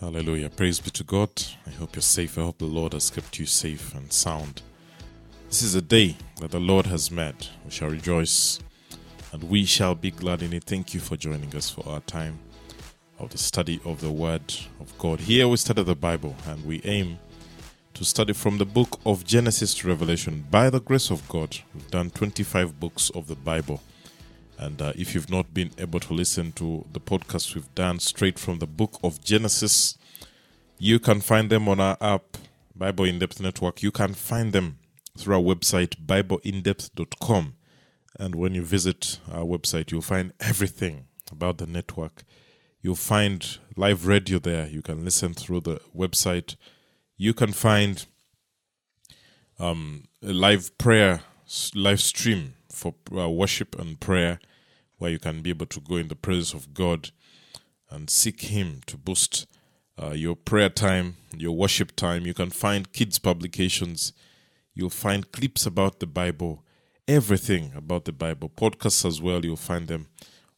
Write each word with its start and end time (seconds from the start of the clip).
Hallelujah. 0.00 0.48
Praise 0.48 0.80
be 0.80 0.90
to 0.92 1.04
God. 1.04 1.28
I 1.66 1.70
hope 1.72 1.94
you're 1.94 2.00
safe. 2.00 2.38
I 2.38 2.40
hope 2.40 2.56
the 2.56 2.64
Lord 2.64 2.94
has 2.94 3.10
kept 3.10 3.38
you 3.38 3.44
safe 3.44 3.94
and 3.94 4.10
sound. 4.10 4.62
This 5.48 5.60
is 5.60 5.74
a 5.74 5.82
day 5.82 6.16
that 6.40 6.52
the 6.52 6.58
Lord 6.58 6.86
has 6.86 7.10
made. 7.10 7.48
We 7.66 7.70
shall 7.70 7.90
rejoice 7.90 8.60
and 9.30 9.42
we 9.44 9.66
shall 9.66 9.94
be 9.94 10.10
glad 10.10 10.40
in 10.40 10.54
it. 10.54 10.64
Thank 10.64 10.94
you 10.94 11.00
for 11.00 11.18
joining 11.18 11.54
us 11.54 11.68
for 11.68 11.86
our 11.86 12.00
time 12.00 12.38
of 13.18 13.28
the 13.28 13.36
study 13.36 13.78
of 13.84 14.00
the 14.00 14.10
Word 14.10 14.54
of 14.80 14.96
God. 14.96 15.20
Here 15.20 15.46
we 15.46 15.58
study 15.58 15.82
the 15.82 15.94
Bible 15.94 16.34
and 16.46 16.64
we 16.64 16.80
aim 16.84 17.18
to 17.92 18.02
study 18.02 18.32
from 18.32 18.56
the 18.56 18.64
book 18.64 18.98
of 19.04 19.26
Genesis 19.26 19.74
to 19.74 19.88
Revelation. 19.88 20.46
By 20.50 20.70
the 20.70 20.80
grace 20.80 21.10
of 21.10 21.28
God, 21.28 21.58
we've 21.74 21.90
done 21.90 22.08
25 22.08 22.80
books 22.80 23.10
of 23.10 23.26
the 23.26 23.36
Bible. 23.36 23.82
And 24.60 24.80
uh, 24.82 24.92
if 24.94 25.14
you've 25.14 25.30
not 25.30 25.54
been 25.54 25.70
able 25.78 26.00
to 26.00 26.12
listen 26.12 26.52
to 26.52 26.84
the 26.92 27.00
podcast 27.00 27.54
we've 27.54 27.74
done 27.74 27.98
straight 27.98 28.38
from 28.38 28.58
the 28.58 28.66
book 28.66 28.98
of 29.02 29.24
Genesis, 29.24 29.96
you 30.82 30.98
can 30.98 31.20
find 31.20 31.50
them 31.50 31.68
on 31.68 31.78
our 31.78 31.98
app, 32.00 32.38
Bible 32.74 33.04
In 33.04 33.18
Depth 33.18 33.38
Network. 33.38 33.82
You 33.82 33.90
can 33.90 34.14
find 34.14 34.54
them 34.54 34.78
through 35.18 35.34
our 35.34 35.42
website, 35.42 36.06
BibleInDepth.com. 36.06 37.54
And 38.18 38.34
when 38.34 38.54
you 38.54 38.64
visit 38.64 39.20
our 39.30 39.44
website, 39.44 39.92
you'll 39.92 40.00
find 40.00 40.32
everything 40.40 41.04
about 41.30 41.58
the 41.58 41.66
network. 41.66 42.22
You'll 42.80 42.94
find 42.94 43.58
live 43.76 44.06
radio 44.06 44.38
there. 44.38 44.66
You 44.68 44.80
can 44.80 45.04
listen 45.04 45.34
through 45.34 45.60
the 45.60 45.82
website. 45.94 46.56
You 47.18 47.34
can 47.34 47.52
find 47.52 48.06
um, 49.58 50.04
a 50.22 50.32
live 50.32 50.78
prayer, 50.78 51.20
live 51.74 52.00
stream 52.00 52.54
for 52.70 52.94
uh, 53.14 53.28
worship 53.28 53.78
and 53.78 54.00
prayer 54.00 54.40
where 54.96 55.10
you 55.10 55.18
can 55.18 55.42
be 55.42 55.50
able 55.50 55.66
to 55.66 55.80
go 55.80 55.96
in 55.96 56.08
the 56.08 56.16
presence 56.16 56.54
of 56.54 56.72
God 56.72 57.10
and 57.90 58.08
seek 58.08 58.40
Him 58.42 58.80
to 58.86 58.96
boost 58.96 59.46
uh, 60.00 60.10
your 60.10 60.36
prayer 60.36 60.70
time, 60.70 61.16
your 61.36 61.52
worship 61.52 61.94
time. 61.94 62.26
You 62.26 62.34
can 62.34 62.50
find 62.50 62.92
kids' 62.92 63.18
publications. 63.18 64.12
You'll 64.74 64.90
find 64.90 65.30
clips 65.32 65.66
about 65.66 66.00
the 66.00 66.06
Bible, 66.06 66.64
everything 67.06 67.72
about 67.76 68.04
the 68.04 68.12
Bible, 68.12 68.48
podcasts 68.48 69.04
as 69.04 69.20
well. 69.20 69.44
You'll 69.44 69.56
find 69.56 69.88
them 69.88 70.06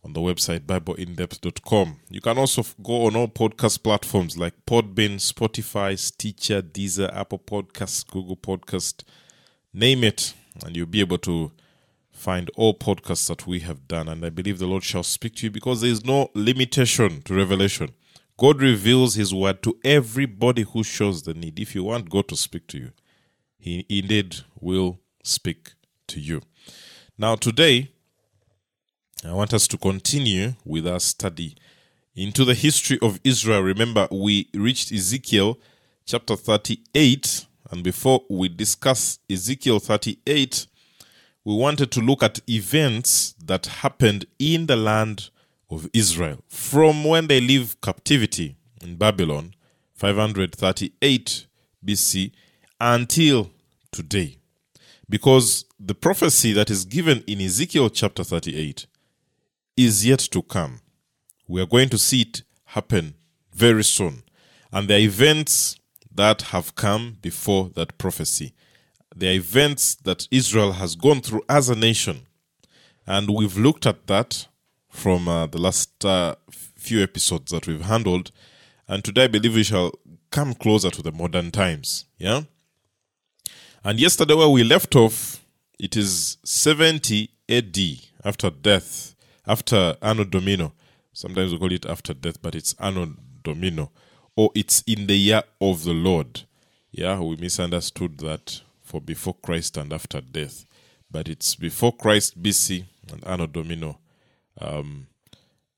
on 0.05 0.13
the 0.13 0.21
website 0.21 0.61
BibleInDepth.com. 0.61 2.01
You 2.11 2.21
can 2.21 2.39
also 2.39 2.65
go 2.83 3.07
on 3.07 3.17
all 3.17 3.29
podcast 3.29 3.83
platforms 3.83 4.37
like 4.37 4.55
Podbean, 4.67 5.17
Spotify, 5.17 5.99
Stitcher, 5.99 6.63
Deezer, 6.63 7.15
Apple 7.15 7.39
Podcasts, 7.39 8.07
Google 8.07 8.37
Podcast, 8.37 9.05
name 9.73 10.05
it, 10.05 10.35
and 10.65 10.77
you'll 10.77 10.87
be 10.87 11.01
able 11.01 11.19
to 11.19 11.53
find 12.11 12.51
all 12.57 12.75
podcasts 12.75 13.29
that 13.29 13.47
we 13.47 13.61
have 13.61 13.89
done. 13.89 14.09
And 14.09 14.25
I 14.25 14.29
believe 14.29 14.59
the 14.59 14.67
Lord 14.67 14.85
shall 14.85 15.03
speak 15.03 15.37
to 15.37 15.47
you 15.47 15.51
because 15.51 15.81
there 15.81 15.91
is 15.91 16.05
no 16.05 16.31
limitation 16.35 17.23
to 17.23 17.35
revelation. 17.35 17.91
God 18.43 18.61
reveals 18.61 19.15
His 19.15 19.33
word 19.33 19.63
to 19.63 19.79
everybody 19.85 20.63
who 20.63 20.83
shows 20.83 21.23
the 21.23 21.33
need. 21.33 21.61
If 21.61 21.77
you 21.77 21.85
want 21.85 22.11
God 22.11 22.27
to 22.27 22.37
speak 22.37 22.67
to 22.69 22.79
you, 22.79 22.91
He 23.57 23.87
indeed 23.89 24.39
will 24.59 24.99
speak 25.23 25.75
to 26.09 26.19
you. 26.19 26.43
Now, 27.17 27.37
today, 27.37 27.93
I 29.25 29.33
want 29.33 29.55
us 29.55 29.69
to 29.69 29.79
continue 29.79 30.55
with 30.65 30.89
our 30.89 30.99
study 30.99 31.55
into 32.17 32.45
the 32.45 32.55
history 32.55 32.99
of 33.01 33.21
Israel. 33.23 33.63
Remember, 33.63 34.09
we 34.11 34.49
reached 34.55 34.91
Ezekiel 34.91 35.61
chapter 36.05 36.35
38, 36.35 37.47
and 37.71 37.85
before 37.85 38.23
we 38.29 38.49
discuss 38.49 39.21
Ezekiel 39.31 39.79
38, 39.79 40.67
we 41.45 41.55
wanted 41.55 41.93
to 41.93 42.01
look 42.01 42.25
at 42.25 42.41
events 42.51 43.37
that 43.45 43.67
happened 43.67 44.27
in 44.41 44.67
the 44.67 44.75
land 44.75 45.31
of 45.73 45.89
Israel 45.93 46.43
from 46.49 47.05
when 47.05 47.27
they 47.27 47.41
leave 47.41 47.81
captivity 47.81 48.57
in 48.83 48.97
Babylon, 48.97 49.55
538 49.95 51.47
BC, 51.85 52.33
until 52.81 53.51
today. 53.91 54.39
Because 55.09 55.65
the 55.79 55.95
prophecy 55.95 56.53
that 56.53 56.71
is 56.71 56.85
given 56.85 57.25
in 57.27 57.41
Ezekiel 57.41 57.91
chapter 57.91 58.25
38 58.25 58.87
is 59.77 60.07
yet 60.07 60.21
to 60.21 60.43
come. 60.43 60.81
We 61.49 61.61
are 61.61 61.67
going 61.67 61.89
to 61.91 61.99
see 61.99 62.23
it 62.23 62.43
happen 62.67 63.15
very 63.53 63.85
soon. 63.85 64.23
And 64.73 64.89
the 64.89 64.99
events 64.99 65.77
that 66.15 66.43
have 66.43 66.75
come 66.75 67.19
before 67.21 67.71
that 67.75 67.99
prophecy 67.99 68.55
the 69.15 69.35
events 69.35 69.95
that 69.95 70.27
Israel 70.31 70.73
has 70.73 70.97
gone 70.97 71.21
through 71.21 71.43
as 71.49 71.69
a 71.69 71.77
nation. 71.77 72.27
And 73.07 73.31
we've 73.31 73.59
looked 73.59 73.87
at 73.87 74.07
that 74.07 74.49
from 74.93 75.27
uh, 75.27 75.47
the 75.47 75.59
last 75.59 76.05
uh, 76.05 76.37
few 76.51 77.03
episodes 77.03 77.51
that 77.51 77.67
we've 77.67 77.81
handled. 77.81 78.31
And 78.87 79.03
today 79.03 79.25
I 79.25 79.29
believe 79.29 79.55
we 79.55 79.65
shall 79.65 79.93
come 80.31 80.55
closer 80.55 80.91
to 80.91 81.03
the 81.03 81.11
modern 81.11 81.51
times. 81.51 82.05
Yeah? 82.19 82.43
And 83.83 83.99
yesterday, 83.99 84.35
where 84.35 84.49
we 84.49 84.63
left 84.63 84.95
off, 84.95 85.45
it 85.79 85.97
is 85.97 86.37
70 86.45 87.31
AD 87.49 87.79
after 88.25 88.51
death, 88.51 89.17
after 89.47 89.97
Anno 90.01 90.25
Domino. 90.25 90.73
Sometimes 91.13 91.53
we 91.53 91.59
call 91.59 91.73
it 91.73 91.87
after 91.87 92.15
death, 92.15 92.41
but 92.41 92.55
it's 92.55 92.75
Anno 92.79 93.15
Domino. 93.43 93.91
Or 94.37 94.51
it's 94.55 94.83
in 94.87 95.07
the 95.07 95.17
year 95.17 95.43
of 95.61 95.85
the 95.85 95.93
Lord. 95.93 96.43
Yeah, 96.91 97.19
we 97.21 97.37
misunderstood 97.37 98.19
that 98.19 98.61
for 98.83 99.01
before 99.01 99.35
Christ 99.35 99.77
and 99.79 99.93
after 99.93 100.21
death. 100.21 100.65
But 101.11 101.29
it's 101.29 101.55
before 101.57 101.93
Christ 101.93 102.41
BC 102.41 102.85
and 103.11 103.25
Anno 103.27 103.47
Domino 103.47 103.99
um, 104.61 105.07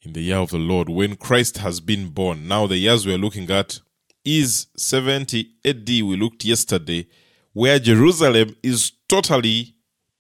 in 0.03 0.13
the 0.13 0.23
year 0.23 0.37
of 0.37 0.51
the 0.51 0.59
Lord 0.59 0.89
when 0.89 1.17
Christ 1.17 1.59
has 1.59 1.81
been 1.81 2.11
born. 2.11 2.47
Now, 2.47 2.67
the 2.67 2.77
years 2.77 3.07
we're 3.07 3.19
looking 3.19 3.51
at 3.51 3.81
is 4.25 4.69
70 4.77 5.51
AD, 5.65 5.89
we 5.89 6.17
looked 6.17 6.45
yesterday, 6.45 7.07
where 7.53 7.79
Jerusalem 7.79 8.57
is 8.63 8.93
totally 9.09 9.75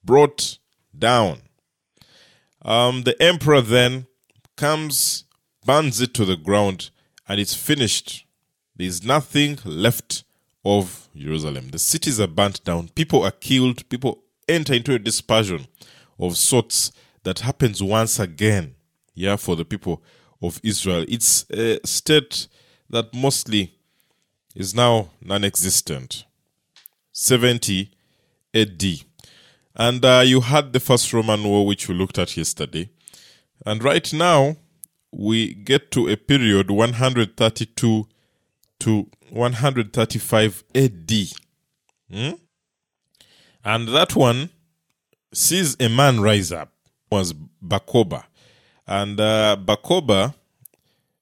brought 0.04 0.58
down. 0.96 1.40
Um, 2.62 3.02
the 3.02 3.20
emperor 3.22 3.60
then 3.60 4.06
comes, 4.56 5.24
burns 5.64 6.00
it 6.00 6.14
to 6.14 6.24
the 6.24 6.36
ground, 6.36 6.90
and 7.28 7.40
it's 7.40 7.54
finished. 7.54 8.26
There's 8.76 9.04
nothing 9.04 9.58
left 9.64 10.24
of 10.64 11.08
Jerusalem. 11.14 11.68
The 11.70 11.78
cities 11.78 12.20
are 12.20 12.26
burnt 12.26 12.64
down, 12.64 12.88
people 12.88 13.22
are 13.22 13.30
killed, 13.30 13.88
people 13.88 14.22
enter 14.48 14.74
into 14.74 14.94
a 14.94 14.98
dispersion 14.98 15.66
of 16.18 16.36
sorts 16.36 16.92
that 17.24 17.40
happens 17.40 17.82
once 17.82 18.18
again, 18.18 18.74
yeah, 19.14 19.36
for 19.36 19.56
the 19.56 19.64
people 19.64 20.02
of 20.40 20.60
Israel. 20.62 21.04
It's 21.08 21.46
a 21.50 21.80
state 21.84 22.48
that 22.90 23.12
mostly 23.14 23.74
is 24.54 24.74
now 24.74 25.10
non 25.20 25.44
existent. 25.44 26.24
70 27.12 27.90
AD. 28.54 28.82
And 29.76 30.04
uh, 30.04 30.22
you 30.24 30.40
had 30.40 30.72
the 30.72 30.80
First 30.80 31.12
Roman 31.12 31.42
War, 31.44 31.66
which 31.66 31.88
we 31.88 31.94
looked 31.94 32.18
at 32.18 32.36
yesterday. 32.36 32.90
And 33.64 33.82
right 33.82 34.12
now, 34.12 34.56
we 35.12 35.54
get 35.54 35.90
to 35.92 36.08
a 36.08 36.16
period 36.16 36.70
132 36.70 38.08
to 38.80 39.10
135 39.30 40.64
AD. 40.74 41.12
Hmm? 42.10 42.30
And 43.64 43.88
that 43.88 44.14
one 44.14 44.50
sees 45.32 45.76
a 45.80 45.88
man 45.88 46.20
rise 46.20 46.52
up, 46.52 46.72
was 47.14 47.32
Bar 47.32 47.80
Kokhba. 47.80 48.24
And 48.86 49.18
uh, 49.18 49.56
Bar 49.56 49.78
Kokhba 49.78 50.34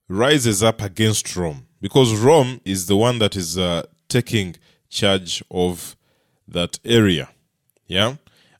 rises 0.07 0.61
up 0.61 0.81
against 0.81 1.35
Rome 1.35 1.65
because 1.81 2.13
Rome 2.15 2.61
is 2.65 2.87
the 2.87 2.97
one 2.97 3.19
that 3.19 3.35
is 3.35 3.57
uh, 3.57 3.83
taking 4.09 4.55
charge 4.89 5.43
of 5.49 5.95
that 6.47 6.79
area. 6.83 7.29
Yeah? 7.87 8.15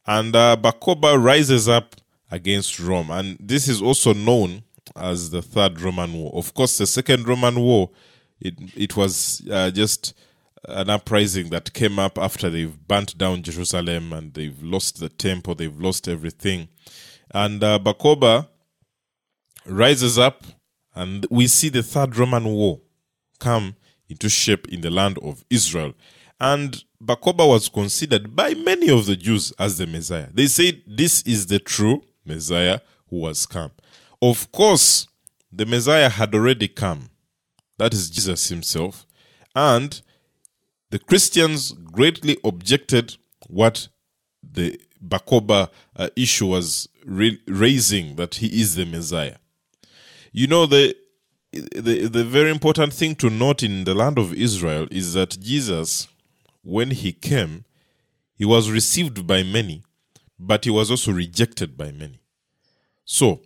And 0.05 0.35
uh, 0.35 0.55
Bar 0.55 0.73
Kokhba 0.73 1.21
rises 1.21 1.67
up 1.67 1.95
against 2.31 2.79
Rome. 2.79 3.11
And 3.11 3.37
this 3.39 3.67
is 3.67 3.81
also 3.81 4.13
known 4.13 4.63
as 4.95 5.29
the 5.29 5.41
Third 5.41 5.81
Roman 5.81 6.13
War. 6.13 6.31
Of 6.33 6.53
course, 6.53 6.77
the 6.77 6.87
Second 6.87 7.27
Roman 7.27 7.59
War 7.59 7.89
it 8.43 8.55
it 8.75 8.95
was 8.95 9.41
uh, 9.49 9.71
just 9.71 10.13
an 10.65 10.89
uprising 10.89 11.49
that 11.49 11.73
came 11.73 11.97
up 11.99 12.17
after 12.17 12.49
they've 12.49 12.87
burnt 12.87 13.17
down 13.17 13.41
Jerusalem 13.41 14.13
and 14.13 14.33
they've 14.33 14.61
lost 14.61 14.99
the 14.99 15.09
temple, 15.09 15.55
they've 15.55 15.79
lost 15.79 16.07
everything. 16.07 16.69
And 17.33 17.63
uh, 17.63 17.79
rises 19.65 20.19
up, 20.19 20.43
and 20.93 21.25
we 21.29 21.47
see 21.47 21.69
the 21.69 21.83
Third 21.83 22.15
Roman 22.17 22.45
War 22.45 22.81
come 23.39 23.75
into 24.07 24.29
shape 24.29 24.67
in 24.67 24.81
the 24.81 24.91
land 24.91 25.17
of 25.19 25.43
Israel. 25.49 25.93
And 26.39 26.83
Bar 27.01 27.17
Kokhba 27.17 27.47
was 27.47 27.69
considered 27.69 28.35
by 28.35 28.53
many 28.53 28.89
of 28.89 29.05
the 29.05 29.15
Jews 29.15 29.51
as 29.57 29.77
the 29.77 29.87
Messiah. 29.87 30.27
They 30.33 30.47
said 30.47 30.83
this 30.85 31.21
is 31.23 31.47
the 31.47 31.59
true 31.59 32.03
Messiah 32.25 32.81
who 33.09 33.25
has 33.25 33.45
come. 33.45 33.71
Of 34.21 34.51
course, 34.51 35.07
the 35.51 35.65
Messiah 35.65 36.09
had 36.09 36.35
already 36.35 36.67
come 36.67 37.09
that 37.77 37.93
is 37.93 38.09
Jesus 38.09 38.49
himself. 38.49 39.05
And 39.55 40.01
the 40.89 40.99
Christians 40.99 41.71
greatly 41.71 42.37
objected 42.43 43.17
what 43.47 43.89
the 44.41 44.79
Bar 45.03 45.19
Kokhba 45.19 45.69
uh, 45.95 46.09
issue 46.15 46.47
was 46.47 46.87
raising 47.05 48.15
that 48.15 48.35
he 48.35 48.61
is 48.61 48.75
the 48.75 48.85
Messiah. 48.85 49.35
You 50.31 50.47
know, 50.47 50.65
the 50.65 50.95
the, 51.51 52.07
the 52.07 52.23
very 52.23 52.49
important 52.49 52.93
thing 52.93 53.15
to 53.15 53.29
note 53.29 53.61
in 53.61 53.83
the 53.83 53.93
land 53.93 54.17
of 54.17 54.33
Israel 54.33 54.87
is 54.89 55.13
that 55.13 55.39
Jesus, 55.39 56.07
when 56.63 56.89
he 56.89 57.11
came, 57.11 57.65
he 58.35 58.43
was 58.43 58.71
received 58.71 59.27
by 59.27 59.43
many, 59.43 59.83
but 60.39 60.65
he 60.65 60.71
was 60.71 60.89
also 60.89 61.11
rejected 61.11 61.77
by 61.77 61.91
many. 61.91 62.19
So, 63.05 63.41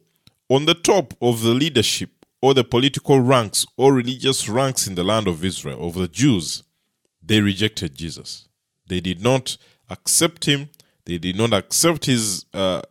on 0.49 0.65
the 0.65 0.73
top 0.73 1.15
of 1.21 1.41
the 1.41 1.53
leadership 1.53 2.11
or 2.41 2.53
the 2.53 2.63
political 2.63 3.19
ranks 3.19 3.65
or 3.75 3.93
religious 3.93 4.47
ranks 4.47 4.87
in 4.87 4.95
the 4.95 5.03
land 5.03 5.27
of 5.27 5.43
Israel, 5.43 5.85
of 5.85 5.95
the 5.95 6.07
Jews, 6.07 6.63
they 7.21 7.41
rejected 7.41 7.95
Jesus. 7.95 8.47
They 8.87 9.01
did 9.01 9.21
not 9.21 9.57
accept 9.89 10.45
him. 10.45 10.69
They 11.07 11.17
did 11.17 11.37
not 11.37 11.53
accept 11.53 12.05
his 12.05 12.45
uh, 12.53 12.81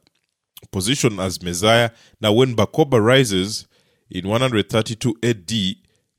position 0.72 1.20
as 1.20 1.42
Messiah. 1.42 1.90
Now, 2.18 2.32
when 2.32 2.54
Bar 2.54 2.66
Kokhba 2.66 3.04
rises 3.04 3.68
in 4.10 4.26
132 4.26 5.16
AD, 5.22 5.52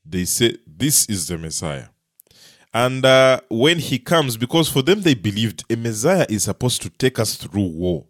they 0.05 0.25
say, 0.25 0.57
This 0.67 1.09
is 1.09 1.27
the 1.27 1.39
Messiah. 1.39 1.87
And 2.71 3.03
uh, 3.03 3.41
when 3.49 3.79
he 3.79 3.97
comes, 3.97 4.37
because 4.37 4.69
for 4.69 4.83
them 4.83 5.01
they 5.01 5.15
believed 5.15 5.63
a 5.71 5.75
Messiah 5.75 6.27
is 6.29 6.43
supposed 6.43 6.83
to 6.83 6.91
take 6.91 7.17
us 7.17 7.35
through 7.35 7.69
war, 7.69 8.05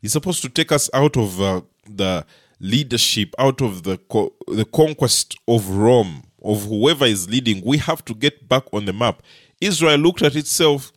he's 0.00 0.12
supposed 0.12 0.40
to 0.40 0.48
take 0.48 0.72
us 0.72 0.88
out 0.94 1.18
of 1.18 1.38
uh, 1.38 1.60
the 1.86 2.24
leadership, 2.60 3.34
out 3.38 3.60
of 3.60 3.82
the 3.82 3.98
co- 3.98 4.32
the 4.46 4.64
conquest 4.64 5.36
of 5.46 5.68
Rome, 5.68 6.22
of 6.42 6.64
whoever 6.64 7.04
is 7.04 7.28
leading. 7.28 7.62
We 7.62 7.76
have 7.76 8.02
to 8.06 8.14
get 8.14 8.48
back 8.48 8.62
on 8.72 8.86
the 8.86 8.94
map. 8.94 9.22
Israel 9.60 9.98
looked 9.98 10.22
at 10.22 10.34
itself 10.34 10.92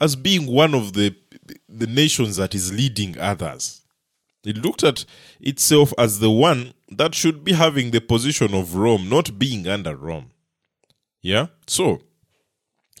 as 0.00 0.16
being 0.16 0.46
one 0.46 0.74
of 0.74 0.94
the 0.94 1.14
the 1.68 1.86
nations 1.86 2.36
that 2.36 2.54
is 2.54 2.72
leading 2.72 3.18
others. 3.18 3.82
It 4.44 4.58
looked 4.58 4.84
at 4.84 5.04
itself 5.40 5.92
as 5.98 6.20
the 6.20 6.30
one 6.30 6.74
that 6.90 7.14
should 7.14 7.44
be 7.44 7.52
having 7.52 7.90
the 7.90 8.00
position 8.00 8.54
of 8.54 8.76
Rome, 8.76 9.08
not 9.08 9.38
being 9.38 9.66
under 9.68 9.96
Rome. 9.96 10.30
Yeah? 11.20 11.48
So, 11.66 12.00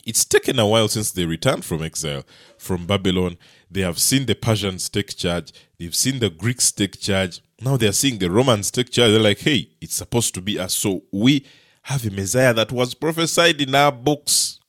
it's 0.04 0.24
taken 0.24 0.58
a 0.58 0.66
while 0.66 0.88
since 0.88 1.10
they 1.10 1.26
returned 1.26 1.64
from 1.64 1.82
exile 1.82 2.24
from 2.56 2.86
Babylon. 2.86 3.36
They 3.70 3.82
have 3.82 3.98
seen 3.98 4.26
the 4.26 4.34
Persians 4.34 4.88
take 4.88 5.16
charge, 5.16 5.52
they've 5.78 5.94
seen 5.94 6.18
the 6.18 6.30
Greeks 6.30 6.72
take 6.72 7.00
charge. 7.00 7.40
Now 7.60 7.76
they're 7.76 7.92
seeing 7.92 8.18
the 8.18 8.30
Romans 8.30 8.70
take 8.70 8.90
charge. 8.90 9.10
They're 9.10 9.20
like, 9.20 9.40
hey, 9.40 9.70
it's 9.80 9.94
supposed 9.94 10.32
to 10.34 10.40
be 10.40 10.58
us. 10.58 10.74
So 10.74 11.02
we 11.12 11.44
have 11.82 12.06
a 12.06 12.10
Messiah 12.10 12.54
that 12.54 12.70
was 12.70 12.94
prophesied 12.94 13.60
in 13.60 13.74
our 13.74 13.90
books. 13.90 14.60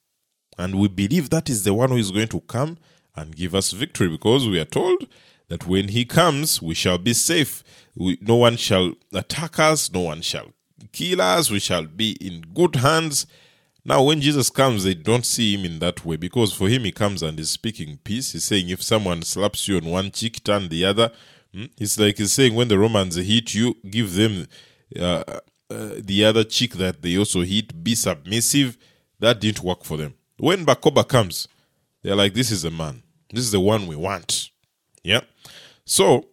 And 0.58 0.76
we 0.80 0.88
believe 0.88 1.30
that 1.30 1.50
is 1.50 1.64
the 1.64 1.74
one 1.74 1.90
who 1.90 1.98
is 1.98 2.12
going 2.12 2.28
to 2.30 2.42
come 2.42 2.78
and 3.20 3.36
give 3.36 3.54
us 3.54 3.72
victory 3.72 4.10
because 4.10 4.48
we 4.48 4.60
are 4.60 4.66
told 4.66 5.08
that 5.50 5.68
when 5.68 5.90
he 5.90 6.06
comes, 6.06 6.62
we 6.62 6.74
shall 6.74 6.98
be 6.98 7.14
safe. 7.14 7.64
We, 7.96 8.18
no 8.22 8.36
one 8.36 8.56
shall 8.56 8.94
attack 9.14 9.60
us, 9.60 9.92
no 9.92 10.02
one 10.02 10.22
shall 10.22 10.54
kill 10.92 11.22
us, 11.22 11.52
we 11.52 11.60
shall 11.60 11.86
be 11.86 12.12
in 12.22 12.42
good 12.54 12.78
hands. 12.78 13.28
Now, 13.84 14.04
when 14.04 14.22
Jesus 14.22 14.50
comes, 14.50 14.84
they 14.84 14.94
don't 14.94 15.26
see 15.26 15.56
him 15.56 15.66
in 15.66 15.80
that 15.80 16.06
way 16.06 16.16
because 16.16 16.54
for 16.54 16.70
him, 16.70 16.84
he 16.84 16.92
comes 16.92 17.24
and 17.24 17.40
is 17.40 17.50
speaking 17.50 18.00
peace. 18.04 18.34
He's 18.34 18.44
saying, 18.44 18.70
if 18.70 18.84
someone 18.84 19.24
slaps 19.24 19.68
you 19.68 19.78
on 19.78 19.86
one 19.86 20.12
cheek, 20.12 20.44
turn 20.44 20.70
the 20.70 20.86
other. 20.86 21.12
Hmm? 21.54 21.66
It's 21.78 22.00
like 22.00 22.18
he's 22.18 22.34
saying, 22.34 22.56
when 22.56 22.68
the 22.68 22.78
Romans 22.78 23.16
hit 23.16 23.54
you, 23.56 23.78
give 23.90 24.14
them 24.16 24.48
uh, 25.00 25.24
uh, 25.72 25.92
the 25.98 26.26
other 26.26 26.44
cheek 26.44 26.74
that 26.76 27.02
they 27.02 27.18
also 27.18 27.42
hit, 27.42 27.84
be 27.84 27.96
submissive. 27.96 28.78
That 29.20 29.40
didn't 29.40 29.64
work 29.64 29.84
for 29.84 29.98
them. 29.98 30.14
When 30.38 30.66
Bar 30.66 30.76
Kokhba 30.76 31.08
comes, 31.08 31.48
they're 32.04 32.16
like, 32.16 32.34
this 32.34 32.52
is 32.52 32.64
a 32.64 32.72
man. 32.72 33.04
This 33.32 33.46
is 33.46 33.52
the 33.52 33.60
one 33.60 33.88
we 33.88 33.96
want. 33.96 34.50
Yeah. 35.04 35.22
So 35.86 36.28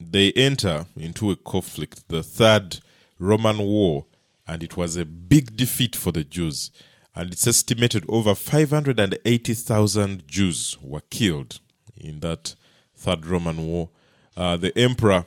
they 0.00 0.32
enter 0.32 0.86
into 0.96 1.30
a 1.30 1.36
conflict, 1.36 2.08
the 2.08 2.22
third 2.22 2.80
Roman 3.18 3.58
war, 3.58 4.06
and 4.46 4.62
it 4.62 4.76
was 4.76 4.96
a 4.96 5.04
big 5.04 5.56
defeat 5.56 5.96
for 5.96 6.12
the 6.12 6.24
Jews. 6.24 6.70
And 7.14 7.32
it's 7.32 7.46
estimated 7.46 8.04
over 8.08 8.34
580,000 8.34 10.26
Jews 10.26 10.78
were 10.82 11.02
killed 11.10 11.60
in 11.96 12.20
that 12.20 12.54
third 12.96 13.26
Roman 13.26 13.66
war. 13.66 13.90
Uh, 14.36 14.56
the 14.56 14.76
emperor, 14.78 15.26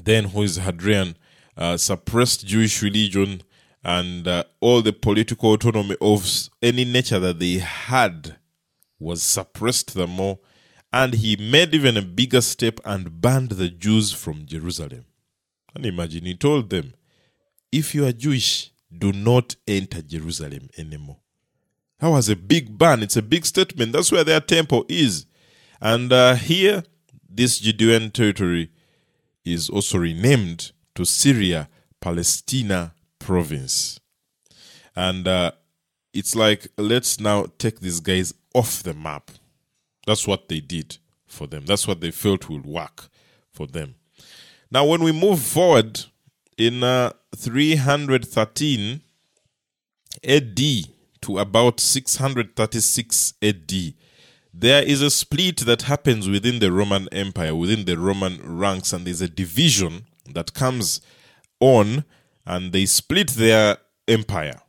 then 0.00 0.24
who 0.26 0.42
is 0.42 0.56
Hadrian, 0.56 1.16
uh, 1.56 1.76
suppressed 1.76 2.46
Jewish 2.46 2.82
religion 2.82 3.42
and 3.84 4.26
uh, 4.26 4.44
all 4.60 4.82
the 4.82 4.92
political 4.92 5.52
autonomy 5.52 5.96
of 6.00 6.24
any 6.62 6.84
nature 6.84 7.18
that 7.18 7.38
they 7.38 7.54
had 7.58 8.36
was 8.98 9.22
suppressed 9.22 9.94
the 9.94 10.06
more 10.06 10.38
and 10.92 11.14
he 11.14 11.36
made 11.36 11.74
even 11.74 11.96
a 11.96 12.02
bigger 12.02 12.40
step 12.40 12.80
and 12.84 13.20
banned 13.20 13.50
the 13.50 13.68
Jews 13.68 14.12
from 14.12 14.46
Jerusalem. 14.46 15.04
And 15.74 15.84
imagine, 15.84 16.24
he 16.24 16.34
told 16.34 16.70
them, 16.70 16.94
if 17.70 17.94
you 17.94 18.06
are 18.06 18.12
Jewish, 18.12 18.72
do 18.96 19.12
not 19.12 19.56
enter 19.66 20.00
Jerusalem 20.00 20.70
anymore. 20.78 21.18
That 22.00 22.08
was 22.08 22.28
a 22.28 22.36
big 22.36 22.78
ban. 22.78 23.02
It's 23.02 23.16
a 23.16 23.22
big 23.22 23.44
statement. 23.44 23.92
That's 23.92 24.10
where 24.10 24.24
their 24.24 24.40
temple 24.40 24.86
is. 24.88 25.26
And 25.80 26.12
uh, 26.12 26.36
here, 26.36 26.84
this 27.28 27.58
Judean 27.58 28.10
territory 28.10 28.70
is 29.44 29.68
also 29.68 29.98
renamed 29.98 30.72
to 30.94 31.04
Syria 31.04 31.68
Palestina 32.00 32.94
province. 33.18 34.00
And 34.96 35.28
uh, 35.28 35.52
it's 36.14 36.34
like, 36.34 36.68
let's 36.78 37.20
now 37.20 37.46
take 37.58 37.80
these 37.80 38.00
guys 38.00 38.32
off 38.58 38.82
the 38.82 38.94
map. 38.94 39.30
That's 40.04 40.26
what 40.26 40.48
they 40.48 40.60
did 40.60 40.98
for 41.26 41.46
them. 41.46 41.64
That's 41.64 41.86
what 41.86 42.00
they 42.00 42.10
felt 42.10 42.48
would 42.48 42.66
work 42.66 43.08
for 43.52 43.66
them. 43.66 43.94
Now, 44.70 44.84
when 44.84 45.02
we 45.02 45.12
move 45.12 45.40
forward 45.40 46.00
in 46.56 46.82
uh, 46.82 47.12
313 47.36 49.00
AD 50.24 50.60
to 51.22 51.38
about 51.38 51.78
636 51.78 53.34
AD, 53.40 53.72
there 54.52 54.82
is 54.82 55.02
a 55.02 55.10
split 55.10 55.58
that 55.58 55.82
happens 55.82 56.28
within 56.28 56.58
the 56.58 56.72
Roman 56.72 57.08
Empire, 57.12 57.54
within 57.54 57.84
the 57.84 57.96
Roman 57.96 58.40
ranks, 58.42 58.92
and 58.92 59.06
there's 59.06 59.20
a 59.20 59.28
division 59.28 60.06
that 60.34 60.52
comes 60.52 61.00
on, 61.60 62.04
and 62.44 62.72
they 62.72 62.86
split 62.86 63.30
their 63.30 63.78
empire. 64.08 64.60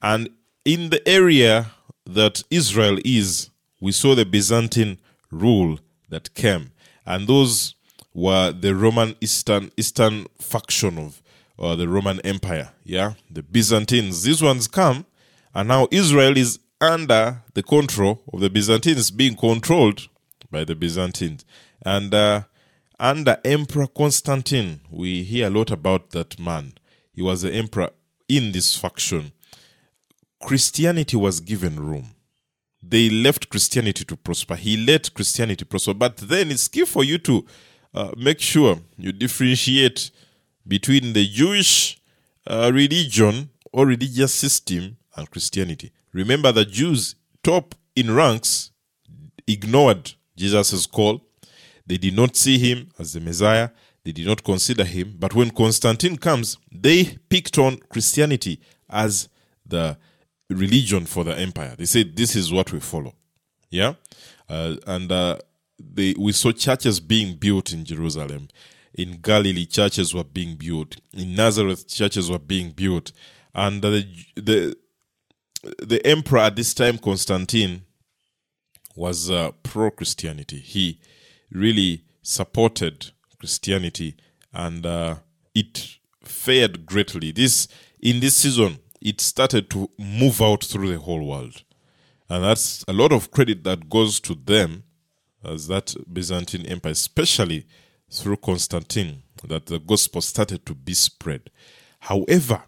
And 0.00 0.30
in 0.64 0.88
the 0.88 1.06
area 1.06 1.72
that 2.14 2.42
Israel 2.50 2.98
is, 3.04 3.50
we 3.80 3.92
saw 3.92 4.14
the 4.14 4.24
Byzantine 4.24 4.98
rule 5.30 5.78
that 6.08 6.34
came, 6.34 6.72
and 7.06 7.26
those 7.26 7.74
were 8.12 8.52
the 8.52 8.74
Roman 8.74 9.14
Eastern 9.20 9.70
Eastern 9.76 10.26
faction 10.38 10.98
of 10.98 11.22
uh, 11.58 11.76
the 11.76 11.88
Roman 11.88 12.20
Empire. 12.20 12.70
Yeah, 12.84 13.14
the 13.30 13.42
Byzantines. 13.42 14.22
These 14.22 14.42
ones 14.42 14.66
come, 14.66 15.06
and 15.54 15.68
now 15.68 15.86
Israel 15.90 16.36
is 16.36 16.58
under 16.80 17.42
the 17.54 17.62
control 17.62 18.22
of 18.32 18.40
the 18.40 18.50
Byzantines, 18.50 19.10
being 19.10 19.36
controlled 19.36 20.08
by 20.50 20.64
the 20.64 20.74
Byzantines, 20.74 21.44
and 21.84 22.12
uh, 22.12 22.42
under 22.98 23.38
Emperor 23.44 23.86
Constantine, 23.86 24.80
we 24.90 25.22
hear 25.22 25.46
a 25.46 25.50
lot 25.50 25.70
about 25.70 26.10
that 26.10 26.38
man. 26.38 26.74
He 27.14 27.22
was 27.22 27.42
the 27.42 27.52
emperor 27.52 27.90
in 28.28 28.52
this 28.52 28.76
faction. 28.76 29.32
Christianity 30.40 31.16
was 31.16 31.40
given 31.40 31.78
room 31.78 32.14
they 32.82 33.10
left 33.10 33.48
Christianity 33.50 34.04
to 34.04 34.16
prosper. 34.16 34.56
He 34.56 34.76
let 34.76 35.12
Christianity 35.14 35.64
prosper. 35.64 35.94
But 35.94 36.16
then 36.16 36.50
it's 36.50 36.68
key 36.68 36.84
for 36.84 37.04
you 37.04 37.18
to 37.18 37.44
uh, 37.94 38.10
make 38.16 38.40
sure 38.40 38.78
you 38.96 39.12
differentiate 39.12 40.10
between 40.66 41.12
the 41.12 41.26
Jewish 41.26 42.00
uh, 42.46 42.70
religion 42.72 43.50
or 43.72 43.86
religious 43.86 44.34
system 44.34 44.96
and 45.16 45.30
Christianity. 45.30 45.92
Remember, 46.12 46.52
the 46.52 46.64
Jews, 46.64 47.16
top 47.42 47.74
in 47.94 48.14
ranks, 48.14 48.70
ignored 49.46 50.14
Jesus' 50.36 50.86
call. 50.86 51.22
They 51.86 51.98
did 51.98 52.14
not 52.14 52.36
see 52.36 52.58
him 52.58 52.88
as 52.98 53.12
the 53.12 53.20
Messiah. 53.20 53.70
They 54.04 54.12
did 54.12 54.26
not 54.26 54.42
consider 54.42 54.84
him. 54.84 55.16
But 55.18 55.34
when 55.34 55.50
Constantine 55.50 56.16
comes, 56.16 56.56
they 56.72 57.18
picked 57.28 57.58
on 57.58 57.78
Christianity 57.90 58.60
as 58.88 59.28
the 59.66 59.98
religion 60.50 61.06
for 61.06 61.24
the 61.24 61.38
empire. 61.38 61.74
They 61.76 61.86
said 61.86 62.16
this 62.16 62.36
is 62.36 62.52
what 62.52 62.72
we 62.72 62.80
follow. 62.80 63.14
Yeah, 63.70 63.94
uh, 64.48 64.76
and 64.86 65.10
uh, 65.10 65.38
they 65.78 66.14
we 66.18 66.32
saw 66.32 66.52
churches 66.52 67.00
being 67.00 67.36
built 67.36 67.72
in 67.72 67.84
Jerusalem. 67.84 68.48
In 68.92 69.20
Galilee, 69.22 69.66
churches 69.66 70.12
were 70.12 70.24
being 70.24 70.56
built. 70.56 70.96
In 71.14 71.36
Nazareth, 71.36 71.88
churches 71.88 72.30
were 72.30 72.40
being 72.40 72.72
built, 72.72 73.12
and 73.54 73.80
the 73.80 74.06
the 74.34 74.76
the 75.62 76.04
emperor 76.04 76.40
at 76.40 76.56
this 76.56 76.74
time, 76.74 76.98
Constantine, 76.98 77.82
was 78.96 79.30
uh, 79.30 79.52
pro 79.62 79.90
Christianity. 79.90 80.58
He 80.58 81.00
really 81.52 82.04
supported 82.22 83.12
Christianity, 83.38 84.16
and 84.52 84.84
uh, 84.84 85.16
it 85.54 85.98
fared 86.24 86.86
greatly. 86.86 87.30
This 87.30 87.68
in 88.00 88.20
this 88.20 88.36
season, 88.36 88.78
it 89.00 89.20
started 89.20 89.70
to 89.70 89.90
move 89.98 90.40
out 90.40 90.64
through 90.64 90.90
the 90.90 90.98
whole 90.98 91.26
world. 91.26 91.62
And 92.28 92.44
that's 92.44 92.84
a 92.86 92.92
lot 92.92 93.12
of 93.12 93.30
credit 93.30 93.64
that 93.64 93.88
goes 93.88 94.20
to 94.20 94.34
them 94.34 94.84
as 95.44 95.66
that 95.68 95.94
Byzantine 96.12 96.66
Empire, 96.66 96.92
especially 96.92 97.66
through 98.10 98.36
Constantine, 98.36 99.22
that 99.48 99.66
the 99.66 99.78
gospel 99.78 100.20
started 100.20 100.66
to 100.66 100.74
be 100.74 100.94
spread. 100.94 101.50
However, 102.00 102.62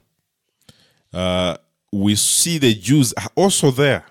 uh, 1.12 1.57
we 1.93 2.15
see 2.15 2.59
the 2.59 2.75
Jews 2.75 3.12
are 3.15 3.31
also 3.37 3.71
there, 3.71 4.07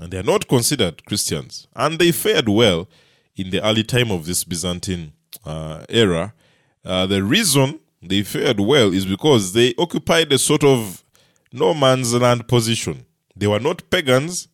and 0.00 0.12
they 0.12 0.18
are 0.18 0.24
not 0.24 0.48
considered 0.48 1.04
Christians, 1.04 1.68
and 1.76 1.98
they 1.98 2.10
fared 2.12 2.48
well 2.48 2.88
in 3.36 3.50
the 3.50 3.64
early 3.64 3.84
time 3.84 4.10
of 4.10 4.26
this 4.26 4.44
Byzantine 4.44 5.12
uh, 5.44 5.84
era. 5.88 6.34
Uh, 6.84 7.06
the 7.06 7.22
reason 7.22 7.78
they 8.02 8.22
fared 8.22 8.58
well 8.58 8.92
is 8.92 9.06
because 9.06 9.52
they 9.52 9.74
occupied 9.78 10.32
a 10.32 10.38
sort 10.38 10.64
of 10.64 11.01
no 11.52 11.74
man's 11.74 12.14
land 12.14 12.48
position. 12.48 13.04
They 13.36 13.46
were 13.46 13.60
not 13.60 13.88
pagans, 13.90 14.48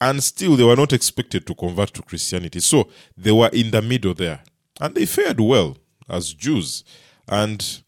and 0.00 0.22
still 0.22 0.56
they 0.56 0.64
were 0.64 0.76
not 0.76 0.92
expected 0.92 1.46
to 1.46 1.54
convert 1.54 1.92
to 1.94 2.02
Christianity. 2.02 2.60
So 2.60 2.88
they 3.16 3.32
were 3.32 3.50
in 3.52 3.70
the 3.70 3.82
middle 3.82 4.14
there, 4.14 4.42
and 4.80 4.94
they 4.94 5.06
fared 5.06 5.40
well 5.40 5.76
as 6.08 6.32
Jews. 6.32 6.84
And 7.28 7.82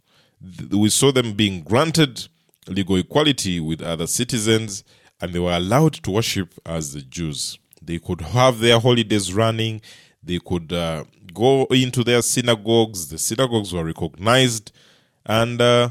we 0.71 0.88
saw 0.88 1.12
them 1.12 1.33
being 1.35 1.62
granted 1.62 2.28
legal 2.69 2.97
equality 2.97 3.61
with 3.61 3.83
other 3.83 4.07
citizens, 4.07 4.85
and 5.21 5.33
they 5.33 5.38
were 5.38 5.52
allowed 5.52 5.95
to 5.95 6.11
worship 6.11 6.54
as 6.66 6.92
the 6.92 7.02
Jews. 7.02 7.59
They 7.81 7.99
could 7.99 8.21
have 8.21 8.61
their 8.61 8.78
holidays 8.78 9.33
running, 9.33 9.81
they 10.23 10.38
could 10.38 10.73
uh, 10.73 11.04
go 11.35 11.64
into 11.66 12.04
their 12.04 12.23
synagogues, 12.23 13.09
the 13.09 13.19
synagogues 13.19 13.73
were 13.73 13.85
recognized. 13.85 14.73
And 15.25 15.61
uh, 15.61 15.90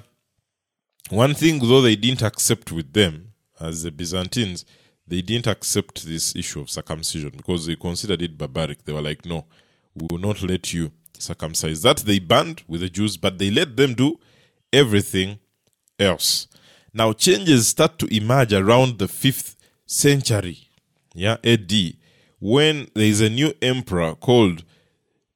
one 1.11 1.33
thing, 1.33 1.59
though, 1.59 1.81
they 1.81 1.95
didn't 1.95 2.21
accept 2.21 2.71
with 2.71 2.93
them 2.93 3.33
as 3.59 3.83
the 3.83 3.91
Byzantines, 3.91 4.65
they 5.07 5.21
didn't 5.21 5.47
accept 5.47 6.05
this 6.05 6.35
issue 6.35 6.61
of 6.61 6.69
circumcision 6.69 7.31
because 7.35 7.65
they 7.65 7.75
considered 7.75 8.21
it 8.21 8.37
barbaric. 8.37 8.83
They 8.83 8.93
were 8.93 9.01
like, 9.01 9.25
no, 9.25 9.45
we 9.93 10.07
will 10.09 10.19
not 10.19 10.41
let 10.41 10.73
you 10.73 10.91
circumcise. 11.19 11.81
That 11.81 11.97
they 11.97 12.19
banned 12.19 12.63
with 12.67 12.81
the 12.81 12.89
Jews, 12.89 13.17
but 13.17 13.37
they 13.37 13.51
let 13.51 13.75
them 13.75 13.93
do 13.93 14.19
everything 14.71 15.39
else. 15.99 16.47
Now, 16.93 17.13
changes 17.13 17.67
start 17.67 17.99
to 17.99 18.15
emerge 18.15 18.53
around 18.53 18.99
the 18.99 19.07
5th 19.07 19.55
century, 19.85 20.69
yeah, 21.13 21.37
AD, 21.43 21.71
when 22.39 22.89
there 22.95 23.05
is 23.05 23.21
a 23.21 23.29
new 23.29 23.53
emperor 23.61 24.15
called 24.15 24.63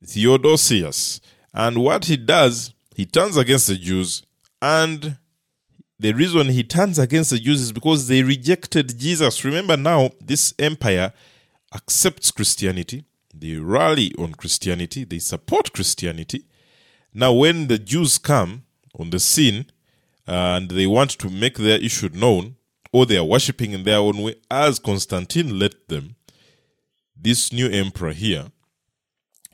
Theodosius. 0.05 1.21
And 1.53 1.77
what 1.77 2.05
he 2.05 2.17
does, 2.17 2.73
he 2.95 3.05
turns 3.05 3.37
against 3.37 3.67
the 3.67 3.75
Jews. 3.75 4.23
And 4.61 5.17
the 5.97 6.13
reason 6.13 6.47
he 6.47 6.63
turns 6.63 6.99
against 6.99 7.29
the 7.29 7.39
Jews 7.39 7.61
is 7.61 7.71
because 7.71 8.07
they 8.07 8.21
rejected 8.21 8.97
Jesus. 8.99 9.45
Remember 9.45 9.77
now, 9.77 10.11
this 10.19 10.53
empire 10.59 11.13
accepts 11.73 12.31
Christianity, 12.31 13.05
they 13.33 13.55
rally 13.55 14.13
on 14.17 14.33
Christianity, 14.33 15.03
they 15.03 15.19
support 15.19 15.73
Christianity. 15.73 16.45
Now, 17.13 17.33
when 17.33 17.67
the 17.67 17.77
Jews 17.77 18.17
come 18.17 18.63
on 18.99 19.09
the 19.09 19.19
scene 19.19 19.67
uh, 20.27 20.31
and 20.31 20.71
they 20.71 20.85
want 20.87 21.11
to 21.11 21.29
make 21.29 21.57
their 21.57 21.81
issue 21.81 22.09
known, 22.13 22.55
or 22.91 23.05
they 23.05 23.17
are 23.17 23.25
worshipping 23.25 23.71
in 23.71 23.83
their 23.83 23.97
own 23.97 24.21
way, 24.21 24.35
as 24.51 24.79
Constantine 24.79 25.59
led 25.59 25.75
them, 25.87 26.15
this 27.15 27.51
new 27.53 27.69
emperor 27.69 28.11
here, 28.11 28.45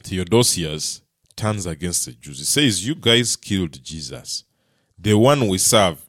Theodosius, 0.03 1.01
turns 1.35 1.65
against 1.65 2.05
the 2.05 2.13
Jews. 2.13 2.39
He 2.39 2.45
says, 2.45 2.85
You 2.85 2.95
guys 2.95 3.35
killed 3.35 3.83
Jesus, 3.83 4.43
the 4.97 5.13
one 5.15 5.47
we 5.47 5.57
serve, 5.57 6.05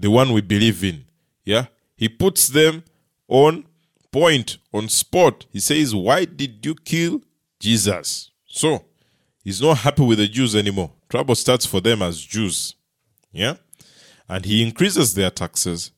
the 0.00 0.10
one 0.10 0.32
we 0.32 0.40
believe 0.40 0.82
in. 0.82 1.04
Yeah? 1.44 1.66
He 1.96 2.08
puts 2.08 2.48
them 2.48 2.84
on 3.28 3.66
point, 4.10 4.58
on 4.72 4.88
spot. 4.88 5.46
He 5.52 5.60
says, 5.60 5.94
Why 5.94 6.24
did 6.24 6.64
you 6.64 6.74
kill 6.74 7.20
Jesus? 7.60 8.30
So, 8.46 8.84
he's 9.44 9.60
not 9.60 9.78
happy 9.78 10.04
with 10.04 10.18
the 10.18 10.26
Jews 10.28 10.56
anymore. 10.56 10.90
Trouble 11.08 11.34
starts 11.34 11.66
for 11.66 11.80
them 11.80 12.02
as 12.02 12.20
Jews. 12.20 12.74
Yeah? 13.32 13.54
And 14.28 14.44
he 14.44 14.62
increases 14.62 15.14
their 15.14 15.30
taxes. 15.30 15.92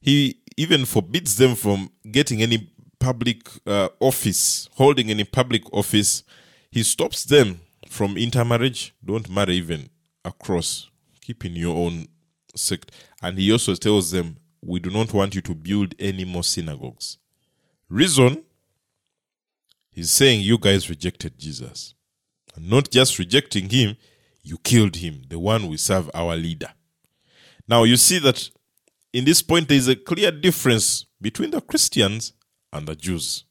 He 0.00 0.40
even 0.56 0.84
forbids 0.84 1.36
them 1.36 1.54
from 1.54 1.90
getting 2.10 2.42
any 2.42 2.70
public 2.98 3.48
uh, 3.66 3.88
office, 4.00 4.68
holding 4.74 5.10
any 5.10 5.24
public 5.24 5.62
office. 5.72 6.24
He 6.70 6.82
stops 6.82 7.24
them 7.24 7.60
from 7.88 8.16
intermarriage. 8.16 8.94
Don't 9.04 9.28
marry 9.30 9.54
even 9.54 9.90
across. 10.24 10.90
Keep 11.20 11.44
in 11.44 11.56
your 11.56 11.76
own 11.76 12.08
sect. 12.54 12.90
And 13.26 13.40
he 13.40 13.50
also 13.50 13.74
tells 13.74 14.12
them, 14.12 14.36
We 14.62 14.78
do 14.78 14.88
not 14.88 15.12
want 15.12 15.34
you 15.34 15.40
to 15.40 15.54
build 15.56 15.96
any 15.98 16.24
more 16.24 16.44
synagogues. 16.44 17.18
Reason? 17.88 18.44
He's 19.90 20.12
saying 20.12 20.42
you 20.42 20.58
guys 20.58 20.88
rejected 20.88 21.36
Jesus. 21.36 21.94
And 22.54 22.70
not 22.70 22.88
just 22.88 23.18
rejecting 23.18 23.68
him, 23.68 23.96
you 24.44 24.58
killed 24.58 24.94
him, 24.94 25.22
the 25.28 25.40
one 25.40 25.66
we 25.66 25.76
serve, 25.76 26.08
our 26.14 26.36
leader. 26.36 26.68
Now 27.66 27.82
you 27.82 27.96
see 27.96 28.20
that 28.20 28.48
in 29.12 29.24
this 29.24 29.42
point 29.42 29.66
there 29.66 29.76
is 29.76 29.88
a 29.88 29.96
clear 29.96 30.30
difference 30.30 31.06
between 31.20 31.50
the 31.50 31.60
Christians 31.60 32.32
and 32.72 32.86
the 32.86 32.94
Jews, 32.94 33.44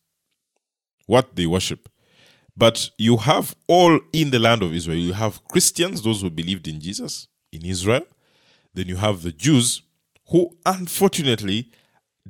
what 1.05 1.36
they 1.36 1.48
worship. 1.48 1.89
But 2.55 2.91
you 2.98 3.17
have 3.17 3.58
all 3.67 4.00
in 4.13 4.32
the 4.32 4.39
land 4.39 4.63
of 4.63 4.74
Israel. 4.74 5.00
You 5.00 5.12
have 5.12 5.46
Christians, 5.50 6.01
those 6.01 6.22
who 6.22 6.29
believed 6.29 6.65
in 6.70 6.79
Jesus 6.79 7.27
in 7.51 7.65
Israel. 7.65 8.05
Then 8.75 8.88
you 8.88 8.98
have 8.98 9.22
the 9.22 9.32
Jews 9.32 9.82
who 10.29 10.58
unfortunately 10.65 11.72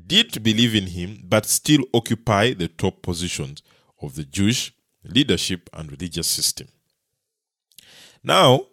did 0.08 0.44
believe 0.44 0.76
in 0.76 0.88
him, 0.88 1.24
but 1.24 1.46
still 1.46 1.84
occupy 1.94 2.54
the 2.54 2.68
top 2.68 3.02
positions 3.02 3.64
of 4.02 4.16
the 4.16 4.24
Jewish 4.24 4.74
leadership 5.04 5.70
and 5.74 5.92
religious 5.92 6.28
system. 6.28 6.68
Now, 8.24 8.68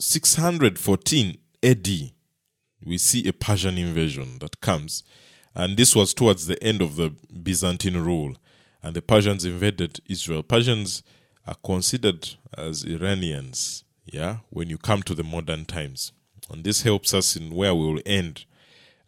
614 0.00 1.38
AD, 1.62 1.88
we 2.84 2.98
see 2.98 3.28
a 3.28 3.32
Persian 3.32 3.78
invasion 3.78 4.38
that 4.40 4.60
comes, 4.60 5.04
and 5.54 5.76
this 5.76 5.94
was 5.94 6.14
towards 6.14 6.46
the 6.46 6.62
end 6.62 6.82
of 6.82 6.96
the 6.96 7.10
Byzantine 7.42 7.96
rule, 7.96 8.36
and 8.82 8.94
the 8.94 9.02
Persians 9.02 9.44
invaded 9.44 10.00
Israel. 10.06 10.42
Persians 10.42 11.02
are 11.46 11.56
considered 11.64 12.30
as 12.56 12.84
Iranians, 12.84 13.84
yeah, 14.06 14.38
when 14.50 14.70
you 14.70 14.78
come 14.78 15.02
to 15.02 15.14
the 15.14 15.24
modern 15.24 15.64
times. 15.64 16.12
And 16.50 16.64
this 16.64 16.82
helps 16.82 17.14
us 17.14 17.36
in 17.36 17.54
where 17.54 17.74
we 17.74 17.86
will 17.86 18.02
end. 18.06 18.44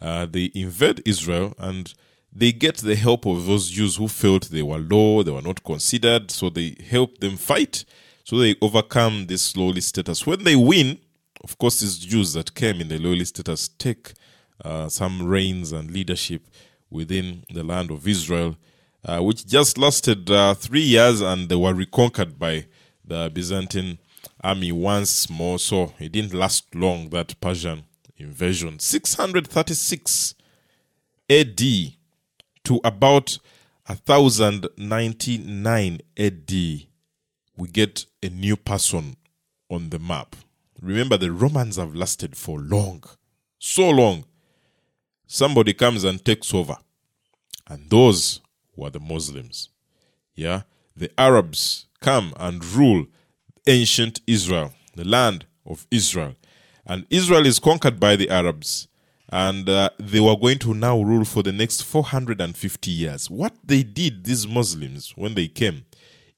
Uh, 0.01 0.27
they 0.27 0.51
invade 0.55 1.03
Israel 1.05 1.55
and 1.59 1.93
they 2.33 2.53
get 2.53 2.79
the 2.79 2.95
help 2.95 3.27
of 3.27 3.47
those 3.47 3.69
Jews 3.69 3.97
who 3.97 4.09
felt 4.09 4.51
they 4.51 4.63
were 4.63 4.79
low, 4.79 5.23
they 5.23 5.33
were 5.33 5.43
not 5.43 5.65
considered, 5.65 6.31
so 6.31 6.49
they 6.49 6.77
help 6.89 7.19
them 7.19 7.37
fight, 7.37 7.85
so 8.25 8.39
they 8.39 8.55
overcome 8.63 9.27
this 9.27 9.57
lowly 9.57 9.81
status. 9.81 10.27
When 10.27 10.45
they 10.45 10.57
win, 10.57 10.99
of 11.43 11.59
course, 11.59 11.81
these 11.81 11.99
Jews 11.99 12.33
that 12.35 12.55
came 12.55 12.81
in 12.81 12.89
the 12.89 12.99
lowly 12.99 13.25
status 13.25 13.69
take 13.69 14.13
uh, 14.65 14.89
some 14.89 15.27
reigns 15.27 15.73
and 15.73 15.91
leadership 15.91 16.43
within 16.89 17.45
the 17.53 17.65
land 17.65 17.91
of 17.91 18.07
Israel, 18.07 18.57
uh, 19.05 19.21
which 19.21 19.47
just 19.47 19.79
lasted 19.79 20.31
uh, 20.31 20.55
three 20.55 20.83
years 20.83 21.21
and 21.21 21.49
they 21.49 21.57
were 21.57 21.75
reconquered 21.75 22.39
by 22.39 22.67
the 23.05 23.31
Byzantine 23.33 23.99
army 24.43 24.73
once 24.73 25.31
more. 25.31 25.59
So 25.59 25.93
it 25.99 26.13
didn't 26.13 26.35
last 26.35 26.75
long, 26.75 27.09
that 27.11 27.41
Persian 27.41 27.85
invasion. 28.17 28.79
636 28.79 30.35
AD 31.29 31.61
to 32.65 32.81
about 32.85 33.39
1099 33.87 36.01
AD, 36.17 36.51
we 36.51 36.89
get 37.73 38.07
a 38.23 38.29
new 38.29 38.57
person 38.57 39.17
on 39.69 39.91
the 39.91 39.99
map. 39.99 40.37
Remember, 40.81 41.17
the 41.17 41.33
Romans 41.33 41.77
have 41.77 41.95
lasted 41.95 42.37
for 42.37 42.59
long, 42.59 43.05
so 43.59 43.91
long. 43.91 44.25
Somebody 45.27 45.75
comes 45.75 46.05
and 46.05 46.25
takes 46.25 46.55
over, 46.55 46.77
and 47.69 47.91
those 47.91 48.41
were 48.75 48.91
the 48.91 49.01
Muslims. 49.01 49.69
Yeah, 50.35 50.63
the 50.97 51.11
Arabs 51.19 51.87
come 52.01 52.33
and 52.37 52.65
rule 52.65 53.07
ancient 53.67 54.21
Israel, 54.27 54.73
the 54.95 55.05
land 55.05 55.47
of 55.67 55.87
Israel. 55.91 56.35
And 56.87 57.07
Israel 57.11 57.47
is 57.47 57.59
conquered 57.59 58.01
by 58.01 58.17
the 58.17 58.31
Arabs, 58.31 58.89
and 59.29 59.69
uh, 59.69 59.91
they 59.99 60.19
were 60.21 60.37
going 60.37 60.59
to 60.61 60.75
now 60.75 61.01
rule 61.01 61.25
for 61.25 61.43
the 61.43 61.53
next 61.53 61.83
450 61.83 62.91
years. 62.91 63.31
What 63.31 63.55
they 63.65 63.83
did, 63.83 64.25
these 64.25 64.47
Muslims, 64.47 65.13
when 65.17 65.35
they 65.35 65.47
came, 65.47 65.85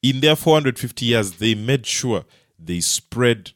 in 0.03 0.21
their 0.21 0.37
450 0.37 1.07
years, 1.07 1.33
they 1.33 1.55
made 1.55 1.87
sure 1.87 2.25
they 2.59 2.81
spread 2.81 3.53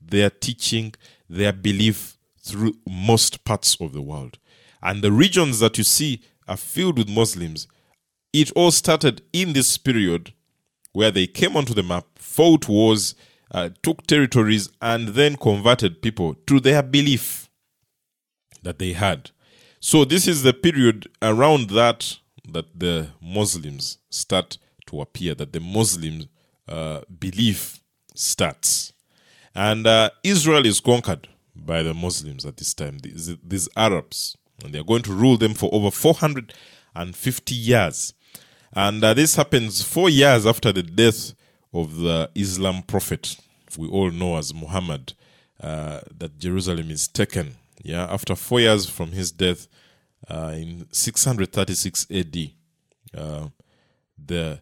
their 0.00 0.30
teaching, 0.30 0.94
their 1.28 1.52
belief 1.52 2.16
through 2.40 2.74
most 2.88 3.44
parts 3.44 3.76
of 3.80 3.92
the 3.92 4.02
world. 4.02 4.38
And 4.82 5.02
the 5.02 5.10
regions 5.10 5.58
that 5.60 5.78
you 5.78 5.84
see 5.84 6.22
are 6.46 6.56
filled 6.56 6.98
with 6.98 7.08
Muslims. 7.08 7.66
It 8.32 8.52
all 8.52 8.70
started 8.70 9.22
in 9.32 9.52
this 9.52 9.76
period 9.78 10.32
where 10.92 11.10
they 11.10 11.26
came 11.26 11.56
onto 11.56 11.74
the 11.74 11.82
map, 11.82 12.04
fought 12.36 12.68
wars, 12.68 13.14
uh, 13.50 13.70
took 13.82 14.06
territories, 14.06 14.68
and 14.82 15.08
then 15.08 15.36
converted 15.36 16.02
people 16.02 16.34
to 16.46 16.60
their 16.60 16.82
belief 16.82 17.48
that 18.62 18.78
they 18.78 18.92
had. 18.92 19.30
So 19.80 20.04
this 20.04 20.28
is 20.28 20.42
the 20.42 20.52
period 20.52 21.08
around 21.22 21.70
that 21.70 22.18
that 22.48 22.78
the 22.78 23.08
Muslims 23.20 23.98
start 24.10 24.58
to 24.86 25.00
appear, 25.00 25.34
that 25.34 25.52
the 25.52 25.60
Muslim 25.60 26.28
uh, 26.68 27.00
belief 27.18 27.80
starts. 28.14 28.92
And 29.54 29.86
uh, 29.86 30.10
Israel 30.22 30.64
is 30.66 30.80
conquered 30.80 31.28
by 31.56 31.82
the 31.82 31.94
Muslims 31.94 32.44
at 32.44 32.56
this 32.58 32.74
time, 32.74 32.98
these, 32.98 33.34
these 33.42 33.68
Arabs. 33.76 34.36
And 34.62 34.72
they're 34.72 34.84
going 34.84 35.02
to 35.02 35.12
rule 35.12 35.36
them 35.38 35.54
for 35.54 35.70
over 35.72 35.90
450 35.90 37.54
years. 37.54 38.14
And 38.72 39.02
uh, 39.02 39.14
this 39.14 39.34
happens 39.34 39.82
four 39.82 40.08
years 40.08 40.46
after 40.46 40.72
the 40.72 40.82
death 40.82 41.34
of 41.72 41.96
the 41.98 42.30
Islam 42.34 42.82
prophet, 42.82 43.36
we 43.76 43.88
all 43.88 44.10
know 44.10 44.36
as 44.36 44.54
Muhammad, 44.54 45.12
uh, 45.60 46.00
that 46.18 46.38
Jerusalem 46.38 46.90
is 46.90 47.08
taken. 47.08 47.56
Yeah, 47.82 48.04
after 48.04 48.34
four 48.34 48.60
years 48.60 48.88
from 48.88 49.12
his 49.12 49.30
death 49.30 49.68
uh, 50.28 50.52
in 50.54 50.86
636 50.90 52.06
AD, 52.10 52.50
uh, 53.16 53.48
the 54.18 54.60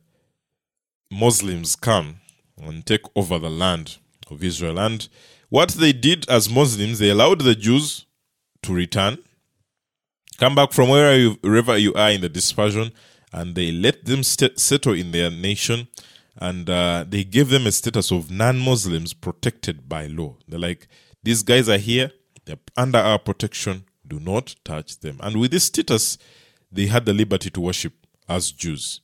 Muslims 1.10 1.76
come 1.76 2.16
and 2.60 2.84
take 2.84 3.02
over 3.16 3.38
the 3.38 3.50
land 3.50 3.98
of 4.30 4.42
Israel. 4.42 4.78
And 4.78 5.08
what 5.48 5.70
they 5.70 5.92
did 5.92 6.28
as 6.28 6.50
Muslims, 6.50 6.98
they 6.98 7.10
allowed 7.10 7.40
the 7.40 7.54
Jews 7.54 8.06
to 8.62 8.74
return, 8.74 9.18
come 10.38 10.54
back 10.54 10.72
from 10.72 10.88
wherever 10.88 11.78
you 11.78 11.94
are 11.94 12.10
in 12.10 12.20
the 12.20 12.28
dispersion, 12.28 12.92
and 13.32 13.54
they 13.54 13.72
let 13.72 14.04
them 14.04 14.22
st- 14.22 14.58
settle 14.58 14.94
in 14.94 15.12
their 15.12 15.30
nation. 15.30 15.88
And 16.36 16.68
uh, 16.68 17.04
they 17.08 17.24
gave 17.24 17.48
them 17.48 17.66
a 17.66 17.72
status 17.72 18.10
of 18.10 18.30
non 18.30 18.58
Muslims 18.58 19.12
protected 19.12 19.88
by 19.88 20.06
law. 20.06 20.36
They're 20.48 20.58
like, 20.58 20.88
these 21.22 21.42
guys 21.42 21.68
are 21.68 21.78
here, 21.78 22.10
they're 22.44 22.58
under 22.76 22.98
our 22.98 23.18
protection, 23.18 23.84
do 24.06 24.20
not 24.20 24.56
touch 24.64 24.98
them. 25.00 25.18
And 25.22 25.38
with 25.38 25.52
this 25.52 25.64
status, 25.64 26.18
they 26.70 26.86
had 26.86 27.06
the 27.06 27.14
liberty 27.14 27.50
to 27.50 27.60
worship 27.60 27.92
as 28.28 28.50
Jews, 28.50 29.00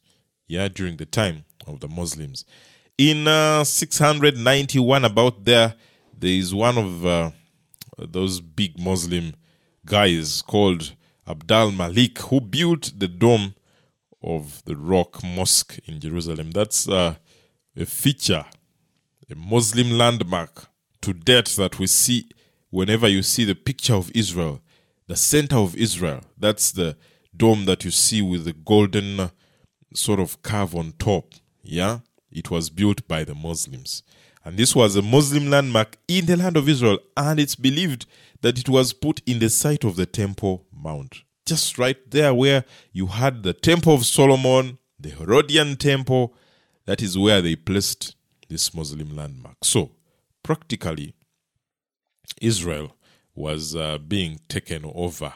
yeah, 0.49 0.69
during 0.69 0.97
the 0.97 1.07
time 1.07 1.45
of 1.67 1.81
the 1.81 1.89
Muslims. 1.89 2.45
In 2.99 3.27
uh, 3.27 3.65
691, 3.65 5.05
about 5.05 5.45
there, 5.45 5.75
there 6.19 6.31
is 6.31 6.55
one 6.55 6.77
of 6.77 7.07
uh, 7.07 7.31
those 7.97 8.41
big 8.41 8.79
Muslim 8.79 9.35
guys 9.87 10.43
called 10.43 10.95
Abdal 11.27 11.75
Malik 11.75 12.19
who 12.19 12.41
built 12.41 12.93
the 12.97 13.09
dome 13.09 13.55
of 14.23 14.63
the 14.65 14.77
Rock 14.77 15.23
Mosque 15.25 15.79
in 15.87 16.01
Jerusalem. 16.01 16.51
That's 16.51 16.89
uh, 16.89 17.17
a 17.77 17.87
feature, 17.87 18.45
a 19.31 19.35
Muslim 19.35 19.93
landmark 19.93 20.67
to 21.03 21.13
date 21.13 21.49
that 21.57 21.79
we 21.79 21.87
see 21.87 22.29
whenever 22.71 23.09
you 23.09 23.23
see 23.23 23.45
the 23.45 23.55
picture 23.55 23.95
of 23.95 24.11
Israel, 24.15 24.61
the 25.07 25.17
center 25.17 25.57
of 25.57 25.77
Israel. 25.77 26.21
That's 26.39 26.73
the 26.73 26.97
dome 27.37 27.65
that 27.65 27.85
you 27.85 27.91
see 27.91 28.23
with 28.23 28.45
the 28.45 28.53
golden 28.53 29.21
uh, 29.21 29.29
sort 29.95 30.21
of 30.21 30.43
curve 30.43 30.75
on 30.75 30.93
top. 30.99 31.35
Yeah, 31.63 32.01
it 32.31 32.51
was 32.51 32.71
built 32.71 33.07
by 33.09 33.25
the 33.25 33.35
Muslims. 33.35 34.03
And 34.45 34.57
this 34.57 34.75
was 34.75 34.97
a 34.97 35.03
Muslim 35.03 35.51
landmark 35.51 35.99
in 36.09 36.27
the 36.27 36.37
land 36.37 36.57
of 36.57 36.69
Israel, 36.69 36.99
and 37.17 37.39
it's 37.39 37.57
believed 37.57 38.07
that 38.41 38.59
it 38.59 38.69
was 38.69 38.93
put 38.93 39.21
in 39.27 39.39
the 39.39 39.51
site 39.51 39.85
of 39.85 39.97
the 39.97 40.07
Temple 40.07 40.65
Mount. 40.73 41.23
Just 41.51 41.79
right 41.79 41.99
there 42.09 42.33
where 42.33 42.65
you 42.93 43.09
had 43.09 43.43
the 43.43 43.53
Temple 43.53 43.95
of 43.95 44.07
Solomon, 44.07 44.79
the 45.01 45.09
Herodian 45.09 45.75
Temple, 45.75 46.33
that 46.87 47.03
is 47.03 47.19
where 47.19 47.43
they 47.43 47.57
placed 47.57 48.15
this 48.49 48.73
Muslim 48.73 49.17
landmark. 49.17 49.57
So, 49.65 49.91
practically, 50.45 51.13
Israel 52.41 52.95
was 53.35 53.75
uh, 53.75 53.99
being 53.99 54.39
taken 54.47 54.89
over 54.95 55.33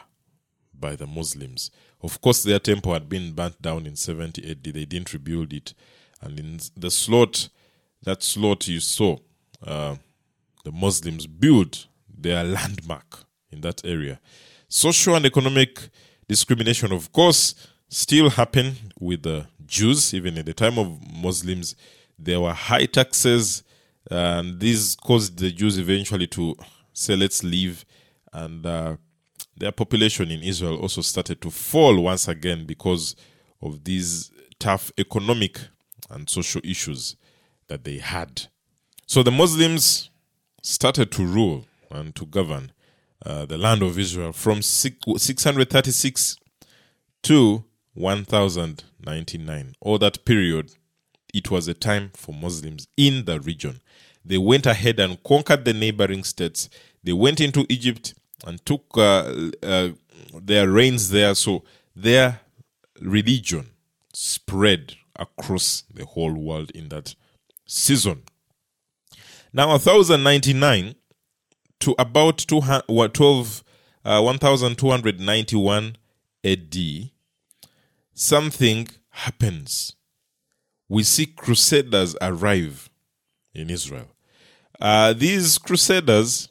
by 0.73 0.95
the 0.95 1.05
Muslims. 1.05 1.69
Of 2.01 2.21
course, 2.21 2.43
their 2.43 2.59
temple 2.59 2.93
had 2.93 3.09
been 3.09 3.33
burnt 3.33 3.61
down 3.61 3.85
in 3.85 3.97
70 3.97 4.49
AD. 4.49 4.63
They 4.63 4.85
didn't 4.85 5.11
rebuild 5.11 5.51
it. 5.51 5.73
And 6.21 6.39
in 6.39 6.59
the 6.77 6.91
slot, 6.91 7.49
that 8.03 8.23
slot 8.23 8.69
you 8.69 8.79
saw, 8.79 9.17
uh, 9.61 9.97
the 10.63 10.71
Muslims 10.71 11.27
built 11.27 11.87
their 12.07 12.45
landmark 12.45 13.25
in 13.51 13.59
that 13.61 13.83
area. 13.83 14.21
Social 14.67 15.15
and 15.15 15.25
economic 15.25 15.89
discrimination, 16.27 16.91
of 16.91 17.11
course, 17.11 17.55
still 17.89 18.29
happened 18.29 18.93
with 18.99 19.23
the 19.23 19.47
Jews. 19.65 20.13
Even 20.13 20.37
in 20.37 20.45
the 20.45 20.53
time 20.53 20.77
of 20.77 20.99
Muslims, 21.11 21.75
there 22.17 22.39
were 22.39 22.53
high 22.53 22.85
taxes, 22.85 23.63
and 24.09 24.59
this 24.59 24.95
caused 24.95 25.37
the 25.37 25.51
Jews 25.51 25.77
eventually 25.77 26.27
to 26.27 26.55
say, 26.93 27.15
let's 27.15 27.43
leave. 27.43 27.85
And 28.33 28.65
uh, 28.65 28.97
their 29.57 29.71
population 29.71 30.31
in 30.31 30.43
Israel 30.43 30.77
also 30.77 31.01
started 31.01 31.41
to 31.41 31.49
fall 31.49 31.99
once 32.01 32.27
again 32.27 32.65
because 32.65 33.15
of 33.61 33.83
these 33.83 34.31
tough 34.59 34.91
economic 34.97 35.59
and 36.09 36.29
social 36.29 36.61
issues 36.63 37.15
that 37.67 37.83
they 37.83 37.97
had. 37.97 38.43
So 39.07 39.23
the 39.23 39.31
Muslims 39.31 40.09
started 40.61 41.11
to 41.13 41.25
rule 41.25 41.65
and 41.91 42.15
to 42.15 42.25
govern 42.25 42.71
uh, 43.25 43.45
the 43.45 43.57
land 43.57 43.81
of 43.81 43.97
Israel 43.97 44.31
from 44.31 44.61
636 44.61 46.37
to 47.23 47.63
1099. 47.95 49.75
All 49.81 49.97
that 49.97 50.25
period, 50.25 50.71
it 51.33 51.49
was 51.49 51.67
a 51.67 51.73
time 51.73 52.11
for 52.13 52.33
Muslims 52.33 52.87
in 52.95 53.25
the 53.25 53.39
region. 53.39 53.81
They 54.23 54.37
went 54.37 54.65
ahead 54.65 54.99
and 54.99 55.21
conquered 55.23 55.65
the 55.65 55.73
neighboring 55.73 56.23
states. 56.23 56.69
They 57.03 57.13
went 57.13 57.41
into 57.41 57.65
Egypt 57.69 58.13
and 58.45 58.63
took 58.65 58.83
uh, 58.95 59.49
uh, 59.63 59.89
their 60.33 60.69
reigns 60.69 61.09
there. 61.09 61.33
So 61.35 61.63
their 61.95 62.41
religion 63.01 63.71
spread 64.13 64.95
across 65.15 65.83
the 65.93 66.05
whole 66.05 66.33
world 66.33 66.71
in 66.71 66.89
that 66.89 67.15
season. 67.65 68.23
Now, 69.53 69.69
1099 69.69 70.95
to 71.79 71.95
about 71.97 72.45
12, 72.47 73.63
uh, 74.05 74.21
1291 74.21 75.97
AD, 76.43 76.75
something 78.13 78.87
happens. 79.09 79.95
We 80.87 81.03
see 81.03 81.25
crusaders 81.25 82.15
arrive 82.21 82.89
in 83.53 83.69
Israel. 83.69 84.07
Uh, 84.79 85.13
these 85.13 85.57
crusaders, 85.57 86.49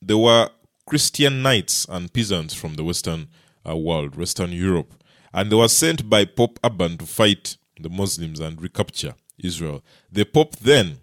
they 0.00 0.14
were 0.14 0.50
Christian 0.86 1.42
knights 1.42 1.86
and 1.88 2.12
peasants 2.12 2.54
from 2.54 2.74
the 2.74 2.84
Western 2.84 3.28
uh, 3.68 3.76
world, 3.76 4.16
Western 4.16 4.52
Europe, 4.52 4.94
and 5.32 5.50
they 5.50 5.56
were 5.56 5.68
sent 5.68 6.08
by 6.08 6.24
Pope 6.24 6.58
Urban 6.64 6.96
to 6.98 7.06
fight 7.06 7.56
the 7.78 7.90
Muslims 7.90 8.40
and 8.40 8.60
recapture 8.60 9.14
Israel. 9.38 9.84
The 10.10 10.24
Pope 10.24 10.56
then, 10.56 10.98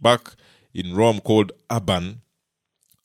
back 0.00 0.34
in 0.74 0.94
Rome, 0.94 1.20
called 1.20 1.52
Urban, 1.70 2.22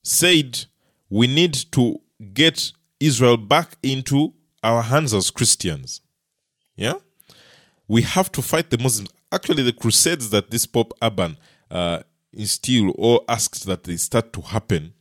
said, 0.04 0.66
We 1.10 1.28
need 1.28 1.54
to 1.72 2.02
get 2.34 2.72
Israel 3.00 3.38
back 3.38 3.78
into 3.84 4.34
our 4.64 4.82
hands 4.82 5.14
as 5.14 5.32
Christians. 5.32 6.02
Yeah? 6.76 6.96
We 7.88 8.04
have 8.04 8.32
to 8.34 8.42
fight 8.42 8.70
the 8.70 8.78
Muslims. 8.78 9.10
Actually, 9.32 9.64
the 9.64 9.74
crusades 9.74 10.30
that 10.30 10.52
this 10.52 10.66
Pope 10.66 10.94
Urban 11.02 11.38
uh, 11.70 12.02
instilled 12.34 12.96
or 12.98 13.22
asked 13.28 13.66
that 13.66 13.84
they 13.84 13.98
start 13.98 14.34
to 14.34 14.42
happen, 14.42 14.94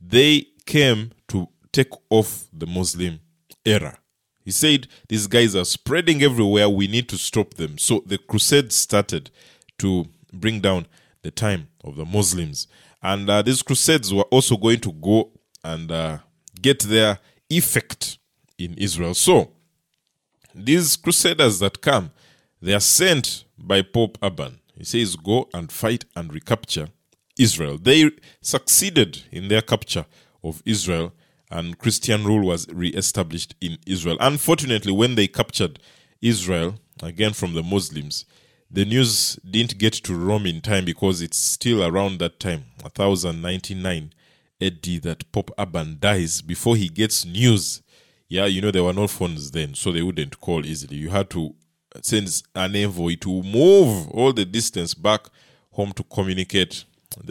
they 0.00 0.46
came 0.66 1.12
to 1.28 1.48
take 1.72 1.90
off 2.08 2.46
the 2.52 2.66
Muslim 2.66 3.20
era. 3.64 3.98
He 4.44 4.50
said, 4.50 4.88
These 5.08 5.26
guys 5.26 5.54
are 5.54 5.64
spreading 5.64 6.22
everywhere. 6.22 6.68
We 6.68 6.88
need 6.88 7.08
to 7.10 7.18
stop 7.18 7.54
them. 7.54 7.78
So 7.78 8.02
the 8.06 8.18
crusade 8.18 8.72
started 8.72 9.30
to 9.78 10.06
bring 10.32 10.60
down 10.60 10.86
the 11.22 11.30
time 11.30 11.68
of 11.84 11.96
the 11.96 12.04
Muslims. 12.04 12.66
And 13.02 13.28
uh, 13.28 13.42
these 13.42 13.62
crusades 13.62 14.12
were 14.12 14.24
also 14.24 14.56
going 14.56 14.80
to 14.80 14.92
go 14.92 15.30
and 15.64 15.90
uh, 15.90 16.18
get 16.60 16.80
their 16.80 17.18
effect 17.48 18.18
in 18.58 18.74
Israel. 18.74 19.14
So 19.14 19.52
these 20.54 20.96
crusaders 20.96 21.58
that 21.60 21.80
come, 21.80 22.10
they 22.60 22.74
are 22.74 22.80
sent 22.80 23.44
by 23.58 23.82
Pope 23.82 24.18
Urban. 24.22 24.60
He 24.76 24.84
says, 24.84 25.16
Go 25.16 25.48
and 25.54 25.70
fight 25.70 26.04
and 26.14 26.32
recapture 26.32 26.88
Israel. 27.38 27.78
They 27.78 28.10
succeeded 28.42 29.24
in 29.32 29.48
their 29.48 29.62
capture 29.62 30.06
of 30.42 30.62
Israel 30.66 31.12
and 31.50 31.78
Christian 31.78 32.24
rule 32.24 32.46
was 32.46 32.68
re-established 32.68 33.54
in 33.60 33.78
Israel. 33.86 34.16
Unfortunately, 34.20 34.92
when 34.92 35.16
they 35.16 35.26
captured 35.26 35.80
Israel 36.22 36.76
again 37.02 37.32
from 37.32 37.54
the 37.54 37.62
Muslims, 37.62 38.24
the 38.70 38.84
news 38.84 39.36
didn't 39.48 39.78
get 39.78 39.92
to 39.94 40.14
Rome 40.14 40.46
in 40.46 40.60
time 40.60 40.84
because 40.84 41.20
it's 41.20 41.38
still 41.38 41.84
around 41.84 42.18
that 42.20 42.38
time, 42.38 42.66
1099 42.82 44.12
AD, 44.60 44.82
that 45.02 45.32
Pope 45.32 45.50
Urban 45.58 45.96
dies 45.98 46.40
before 46.40 46.76
he 46.76 46.88
gets 46.88 47.24
news. 47.24 47.82
Yeah, 48.28 48.46
you 48.46 48.60
know 48.60 48.70
there 48.70 48.84
were 48.84 48.92
no 48.92 49.08
phones 49.08 49.50
then, 49.50 49.74
so 49.74 49.90
they 49.90 50.02
wouldn't 50.02 50.40
call 50.40 50.64
easily. 50.64 50.96
You 50.96 51.10
had 51.10 51.30
to 51.30 51.54
send 52.02 52.42
an 52.54 52.76
envoy 52.76 53.16
to 53.16 53.42
move 53.42 54.08
all 54.10 54.32
the 54.32 54.44
distance 54.44 54.94
back 54.94 55.26
home 55.72 55.92
to 55.94 56.04
communicate. 56.04 56.84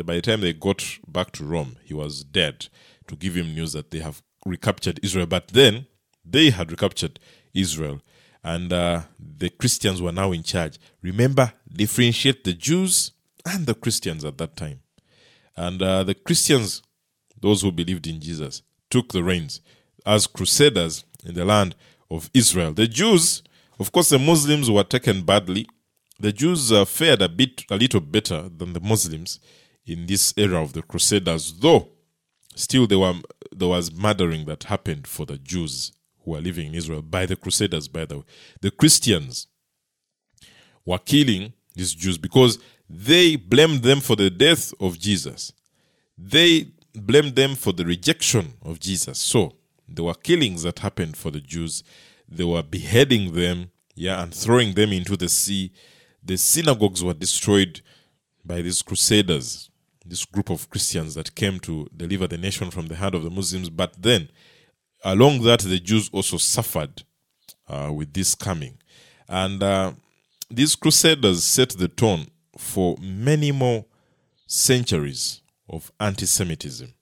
By 0.04 0.16
the 0.16 0.22
time 0.22 0.42
they 0.42 0.52
got 0.52 0.84
back 1.08 1.32
to 1.34 1.46
Rome, 1.46 1.78
he 1.84 1.94
was 1.94 2.24
dead 2.26 2.68
to 3.08 3.16
give 3.16 3.36
him 3.36 3.54
news 3.54 3.72
that 3.74 3.92
they 3.92 4.00
have 4.00 4.22
recaptured 4.46 5.00
Israel. 5.02 5.26
But 5.26 5.50
then 5.50 5.88
they 6.26 6.50
had 6.50 6.70
recaptured 6.70 7.20
Israel, 7.54 8.02
and 8.44 8.72
uh, 8.72 9.02
the 9.20 9.50
Christians 9.50 10.02
were 10.02 10.12
now 10.12 10.32
in 10.32 10.44
charge. 10.44 10.80
Remember, 11.02 11.54
differentiate 11.72 12.44
the 12.44 12.54
Jews 12.54 13.12
and 13.46 13.66
the 13.66 13.74
Christians 13.74 14.24
at 14.24 14.38
that 14.38 14.56
time. 14.56 14.82
And 15.56 15.82
uh, 15.82 16.04
the 16.04 16.16
Christians, 16.16 16.82
those 17.40 17.62
who 17.62 17.72
believed 17.72 18.08
in 18.08 18.22
Jesus, 18.22 18.62
took 18.90 19.12
the 19.12 19.24
reins 19.24 19.62
as 20.06 20.28
crusaders 20.28 21.04
in 21.24 21.36
the 21.36 21.46
land 21.46 21.76
of 22.10 22.30
Israel. 22.34 22.74
The 22.74 22.88
Jews, 22.88 23.44
of 23.80 23.92
course, 23.92 24.10
the 24.10 24.20
Muslims 24.20 24.72
were 24.72 24.84
taken 24.84 25.24
badly. 25.24 25.68
The 26.20 26.32
Jews 26.32 26.72
uh, 26.72 26.86
fared 26.86 27.22
a 27.22 27.30
bit, 27.30 27.66
a 27.70 27.76
little 27.76 28.02
better 28.02 28.50
than 28.50 28.74
the 28.74 28.80
Muslims 28.80 29.40
in 29.86 30.06
this 30.06 30.34
era 30.38 30.62
of 30.62 30.74
the 30.74 30.82
Crusaders, 30.82 31.54
though 31.60 31.90
still 32.56 32.88
there 32.88 33.00
were 33.00 33.16
there 33.52 33.70
was 33.70 33.92
murdering 33.92 34.46
that 34.46 34.66
happened 34.66 35.08
for 35.08 35.26
the 35.26 35.38
Jews 35.38 35.92
who 36.24 36.32
were 36.32 36.42
living 36.42 36.68
in 36.68 36.76
Israel 36.76 37.02
by 37.02 37.26
the 37.26 37.36
Crusaders. 37.36 37.88
By 37.88 38.06
the 38.06 38.18
way, 38.20 38.24
the 38.62 38.72
Christians 38.72 39.48
were 40.86 41.00
killing 41.00 41.54
these 41.76 41.94
Jews 41.94 42.18
because 42.18 42.60
they 42.90 43.36
blamed 43.36 43.84
them 43.84 44.02
for 44.02 44.16
the 44.16 44.30
death 44.30 44.74
of 44.80 45.00
Jesus. 45.00 45.54
They 46.18 46.68
blamed 46.94 47.36
them 47.36 47.56
for 47.56 47.72
the 47.72 47.86
rejection 47.86 48.54
of 48.64 48.80
Jesus. 48.80 49.20
So 49.20 49.54
there 49.88 50.06
were 50.06 50.14
killings 50.14 50.64
that 50.64 50.80
happened 50.80 51.16
for 51.16 51.32
the 51.32 51.40
Jews. 51.40 51.84
They 52.28 52.44
were 52.44 52.64
beheading 52.64 53.34
them, 53.34 53.72
yeah, 53.96 54.22
and 54.22 54.34
throwing 54.34 54.74
them 54.74 54.92
into 54.92 55.16
the 55.16 55.30
sea. 55.30 55.72
The 56.24 56.38
synagogues 56.38 57.04
were 57.04 57.14
destroyed 57.14 57.82
by 58.44 58.62
these 58.62 58.82
crusaders, 58.82 59.70
this 60.06 60.26
group 60.26 60.50
of 60.50 60.70
Christians 60.70 61.14
that 61.16 61.36
came 61.36 61.60
to 61.62 61.88
deliver 61.96 62.28
the 62.28 62.38
nation 62.38 62.72
from 62.72 62.88
the 62.88 62.96
hand 62.96 63.16
of 63.16 63.24
the 63.24 63.30
Muslims. 63.30 63.70
But 63.70 64.02
then, 64.02 64.30
along 65.04 65.44
that, 65.44 65.62
the 65.62 65.80
Jews 65.80 66.10
also 66.12 66.38
suffered 66.38 67.04
uh, 67.68 67.92
with 67.94 68.14
this 68.14 68.36
coming. 68.36 68.78
And 69.28 69.62
uh, 69.62 69.94
these 70.50 70.76
crusaders 70.76 71.44
set 71.44 71.70
the 71.70 71.88
tone 71.88 72.28
for 72.58 72.98
many 73.00 73.52
more 73.52 73.86
centuries 74.48 75.42
of 75.70 75.92
anti 76.00 76.26
Semitism. 76.26 76.94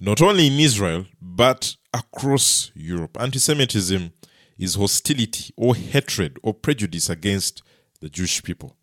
Not 0.00 0.20
only 0.20 0.46
in 0.46 0.58
Israel, 0.58 1.06
but 1.20 1.76
across 1.92 2.70
Europe. 2.74 3.16
Anti 3.20 3.38
Semitism 3.38 4.12
is 4.58 4.74
hostility 4.74 5.52
or 5.56 5.74
hatred 5.74 6.38
or 6.42 6.54
prejudice 6.54 7.10
against 7.10 7.62
the 8.00 8.08
Jewish 8.08 8.42
people. 8.42 8.76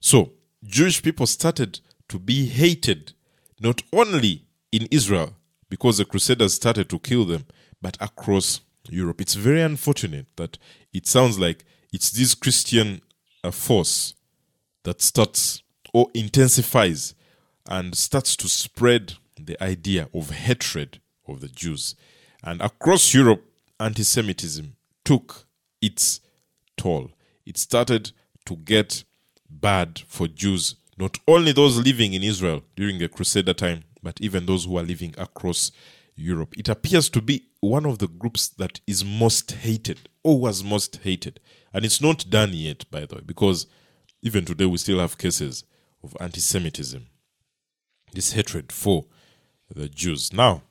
So, 0.00 0.32
Jewish 0.64 1.02
people 1.02 1.26
started 1.26 1.80
to 2.08 2.18
be 2.18 2.46
hated 2.46 3.12
not 3.60 3.82
only 3.92 4.44
in 4.70 4.88
Israel 4.90 5.36
because 5.72 5.96
the 5.96 6.04
Crusaders 6.04 6.52
started 6.52 6.90
to 6.90 6.98
kill 6.98 7.24
them, 7.24 7.46
but 7.80 7.96
across 7.98 8.60
Europe. 8.90 9.22
It's 9.22 9.32
very 9.32 9.62
unfortunate 9.62 10.26
that 10.36 10.58
it 10.92 11.06
sounds 11.06 11.38
like 11.38 11.64
it's 11.94 12.10
this 12.10 12.34
Christian 12.34 13.00
uh, 13.42 13.50
force 13.52 14.12
that 14.82 15.00
starts 15.00 15.62
or 15.94 16.10
intensifies 16.12 17.14
and 17.66 17.96
starts 17.96 18.36
to 18.36 18.50
spread 18.50 19.14
the 19.40 19.56
idea 19.64 20.10
of 20.12 20.28
hatred 20.28 21.00
of 21.26 21.40
the 21.40 21.48
Jews. 21.48 21.94
And 22.44 22.60
across 22.60 23.14
Europe, 23.14 23.42
anti 23.80 24.02
Semitism 24.02 24.76
took 25.06 25.46
its 25.80 26.20
toll. 26.76 27.12
It 27.46 27.56
started 27.56 28.12
to 28.44 28.56
get 28.56 29.04
bad 29.48 30.02
for 30.06 30.28
Jews, 30.28 30.74
not 30.98 31.18
only 31.26 31.52
those 31.52 31.78
living 31.78 32.12
in 32.12 32.22
Israel 32.22 32.62
during 32.76 32.98
the 32.98 33.08
Crusader 33.08 33.54
time, 33.54 33.84
but 34.02 34.20
even 34.20 34.46
those 34.46 34.64
who 34.64 34.76
are 34.78 34.82
living 34.82 35.14
across 35.18 35.70
Europe. 36.14 36.54
It 36.58 36.68
appears 36.68 37.08
to 37.10 37.22
be 37.22 37.46
one 37.60 37.86
of 37.86 37.98
the 37.98 38.08
groups 38.08 38.48
that 38.48 38.80
is 38.86 39.04
most 39.04 39.50
hated 39.52 40.08
or 40.22 40.38
was 40.38 40.62
most 40.62 40.96
hated. 41.02 41.40
And 41.72 41.84
it's 41.84 42.00
not 42.00 42.28
done 42.28 42.50
yet, 42.52 42.90
by 42.90 43.06
the 43.06 43.16
way, 43.16 43.22
because 43.24 43.66
even 44.22 44.44
today 44.44 44.66
we 44.66 44.78
still 44.78 44.98
have 44.98 45.18
cases 45.18 45.64
of 46.02 46.16
anti 46.20 46.40
Semitism, 46.40 47.06
this 48.12 48.32
hatred 48.32 48.72
for 48.72 49.06
the 49.74 49.88
Jews. 49.88 50.32
Now, 50.32 50.62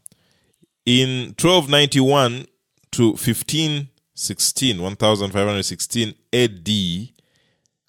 in 0.85 1.35
1291 1.39 2.45
to 2.91 3.07
1516, 3.09 4.81
1516 4.81 6.13
AD, 6.33 6.67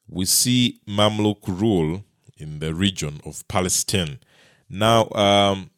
we 0.09 0.25
see 0.25 0.81
Mamluk 0.89 1.47
rule 1.47 2.05
in 2.37 2.59
the 2.59 2.75
region 2.75 3.21
of 3.25 3.47
Palestine. 3.49 4.19
Now, 4.75 5.11
um, 5.11 5.71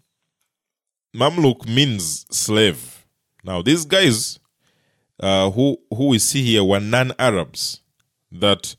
Mamluk 1.15 1.67
means 1.67 2.25
slave. 2.31 3.05
Now, 3.43 3.61
these 3.61 3.85
guys 3.85 4.39
uh, 5.19 5.51
who 5.51 5.79
who 5.91 6.09
we 6.09 6.21
see 6.21 6.43
here 6.45 6.63
were 6.63 6.79
non-Arabs 6.79 7.81
that 8.31 8.77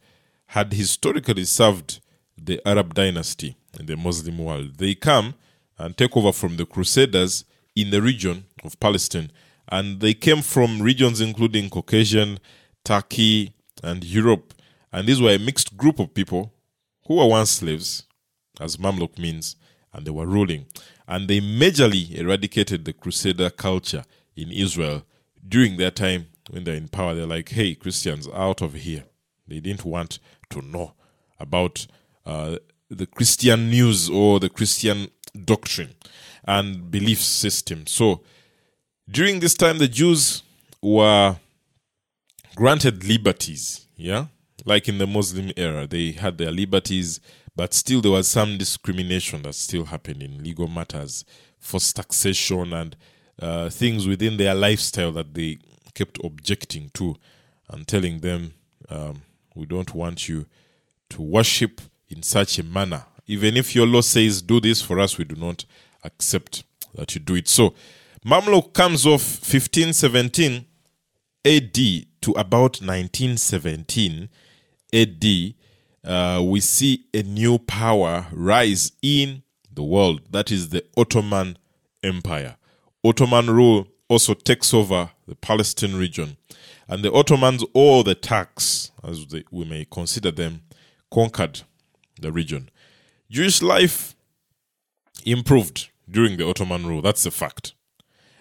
had 0.48 0.72
historically 0.72 1.44
served 1.44 2.00
the 2.38 2.62
Arab 2.66 2.94
dynasty 2.94 3.58
in 3.78 3.88
the 3.88 3.98
Muslim 3.98 4.38
world. 4.38 4.78
They 4.78 4.96
come 4.96 5.36
and 5.78 5.98
take 5.98 6.16
over 6.16 6.32
from 6.32 6.56
the 6.56 6.66
Crusaders 6.66 7.44
in 7.76 7.90
the 7.90 8.02
region 8.02 8.46
of 8.64 8.80
Palestine, 8.80 9.32
and 9.68 10.00
they 10.00 10.14
came 10.14 10.42
from 10.42 10.82
regions 10.82 11.20
including 11.20 11.70
Caucasian, 11.70 12.40
Turkey, 12.86 13.54
and 13.84 14.04
Europe. 14.06 14.54
And 14.94 15.08
these 15.10 15.22
were 15.22 15.34
a 15.34 15.40
mixed 15.40 15.76
group 15.76 16.00
of 16.00 16.14
people 16.14 16.54
who 17.06 17.16
were 17.16 17.28
once 17.28 17.52
slaves, 17.52 18.04
as 18.62 18.78
Mamluk 18.78 19.18
means, 19.20 19.58
and 19.96 20.06
they 20.06 20.12
were 20.12 20.28
ruling. 20.28 20.66
And 21.08 21.28
they 21.28 21.40
majorly 21.40 22.12
eradicated 22.12 22.84
the 22.84 22.94
Crusader 22.94 23.50
culture 23.50 24.04
in 24.36 24.52
Israel 24.52 25.06
during 25.48 25.78
their 25.78 25.92
time 25.92 26.28
when 26.50 26.66
they're 26.66 26.76
in 26.76 26.90
power. 26.90 27.16
They're 27.16 27.26
like, 27.26 27.50
hey, 27.50 27.76
Christians, 27.76 28.28
out 28.34 28.62
of 28.62 28.74
here. 28.74 29.06
They 29.48 29.60
didn't 29.60 29.86
want 29.86 30.20
to 30.50 30.62
know 30.62 30.94
about 31.40 31.88
uh, 32.26 32.58
the 32.90 33.06
Christian 33.06 33.70
news 33.70 34.10
or 34.10 34.40
the 34.40 34.50
Christian 34.50 35.08
doctrine 35.46 35.96
and 36.44 36.92
belief 36.92 37.22
system. 37.22 37.88
So 37.88 38.22
during 39.10 39.40
this 39.40 39.54
time, 39.54 39.78
the 39.78 39.88
Jews 39.88 40.44
were 40.82 41.38
granted 42.56 43.04
liberties, 43.04 43.86
yeah, 43.96 44.26
like 44.66 44.90
in 44.90 44.98
the 44.98 45.08
Muslim 45.08 45.52
era, 45.56 45.88
they 45.88 46.12
had 46.12 46.38
their 46.38 46.52
liberties, 46.52 47.20
but 47.56 47.74
still 47.74 48.02
there 48.02 48.12
was 48.12 48.28
some 48.28 48.58
discrimination 48.58 49.44
that 49.44 49.56
still 49.56 49.86
happened 49.86 50.22
in 50.22 50.44
legal 50.44 50.68
matters, 50.68 51.24
forced 51.58 51.96
taxation, 51.96 52.74
and 52.74 52.96
uh, 53.42 53.70
things 53.70 54.08
within 54.08 54.38
their 54.38 54.54
lifestyle 54.54 55.12
that 55.14 55.34
they 55.34 55.58
kept 55.94 56.20
objecting 56.24 56.90
to 56.94 57.16
and 57.70 57.88
telling 57.88 58.20
them, 58.20 58.54
um, 58.90 59.22
we 59.56 59.66
don't 59.66 59.94
want 59.96 60.28
you 60.28 60.46
to 61.10 61.22
worship 61.22 61.82
in 62.10 62.22
such 62.22 62.60
a 62.60 62.64
manner. 62.64 63.06
Even 63.28 63.58
if 63.58 63.74
your 63.74 63.88
law 63.88 64.02
says 64.02 64.42
do 64.42 64.60
this 64.60 64.82
for 64.82 65.00
us, 65.00 65.18
we 65.18 65.24
do 65.24 65.36
not 65.36 65.66
accept 66.04 66.64
that 66.94 67.16
you 67.16 67.22
do 67.22 67.36
it. 67.36 67.48
So, 67.48 67.74
Mamluk 68.26 68.74
comes 68.74 69.06
off 69.06 69.22
1517 69.22 70.66
AD 71.46 71.74
to 72.22 72.32
about 72.32 72.82
1917 72.82 74.30
AD. 74.94 75.56
Uh, 76.06 76.42
we 76.44 76.60
see 76.60 77.06
a 77.14 77.24
new 77.24 77.58
power 77.58 78.28
rise 78.32 78.92
in 79.02 79.42
the 79.74 79.84
world. 79.84 80.22
That 80.30 80.52
is 80.52 80.70
the 80.70 80.86
Ottoman 80.96 81.58
Empire. 82.04 82.58
Ottoman 83.04 83.50
rule 83.50 83.88
also 84.08 84.34
takes 84.34 84.74
over 84.74 85.12
the 85.28 85.36
Palestine 85.36 85.96
region. 85.96 86.38
And 86.88 87.04
the 87.04 87.12
Ottomans, 87.12 87.64
or 87.74 88.04
the 88.04 88.14
Turks, 88.14 88.92
as 89.04 89.26
they, 89.28 89.44
we 89.50 89.66
may 89.66 89.88
consider 89.90 90.30
them, 90.30 90.62
conquered 91.12 91.62
the 92.22 92.32
region. 92.32 92.70
Jewish 93.30 93.64
life 93.64 94.16
improved 95.26 95.90
during 96.10 96.38
the 96.38 96.48
Ottoman 96.48 96.86
rule. 96.86 97.02
That's 97.02 97.26
a 97.26 97.32
fact. 97.32 97.74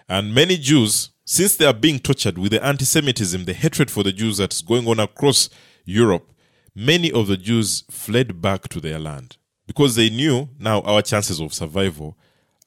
And 0.07 0.35
many 0.35 0.57
Jews, 0.57 1.09
since 1.25 1.55
they 1.55 1.65
are 1.65 1.73
being 1.73 1.97
tortured 1.97 2.37
with 2.37 2.51
the 2.51 2.63
anti 2.63 2.85
Semitism, 2.85 3.45
the 3.45 3.53
hatred 3.53 3.89
for 3.89 4.03
the 4.03 4.11
Jews 4.11 4.37
that's 4.37 4.61
going 4.61 4.87
on 4.87 4.99
across 4.99 5.49
Europe, 5.83 6.31
many 6.75 7.11
of 7.11 7.27
the 7.27 7.37
Jews 7.37 7.83
fled 7.89 8.41
back 8.41 8.67
to 8.69 8.81
their 8.81 8.99
land 8.99 9.37
because 9.65 9.95
they 9.95 10.09
knew 10.09 10.49
now 10.59 10.81
our 10.81 11.01
chances 11.01 11.39
of 11.39 11.53
survival 11.53 12.17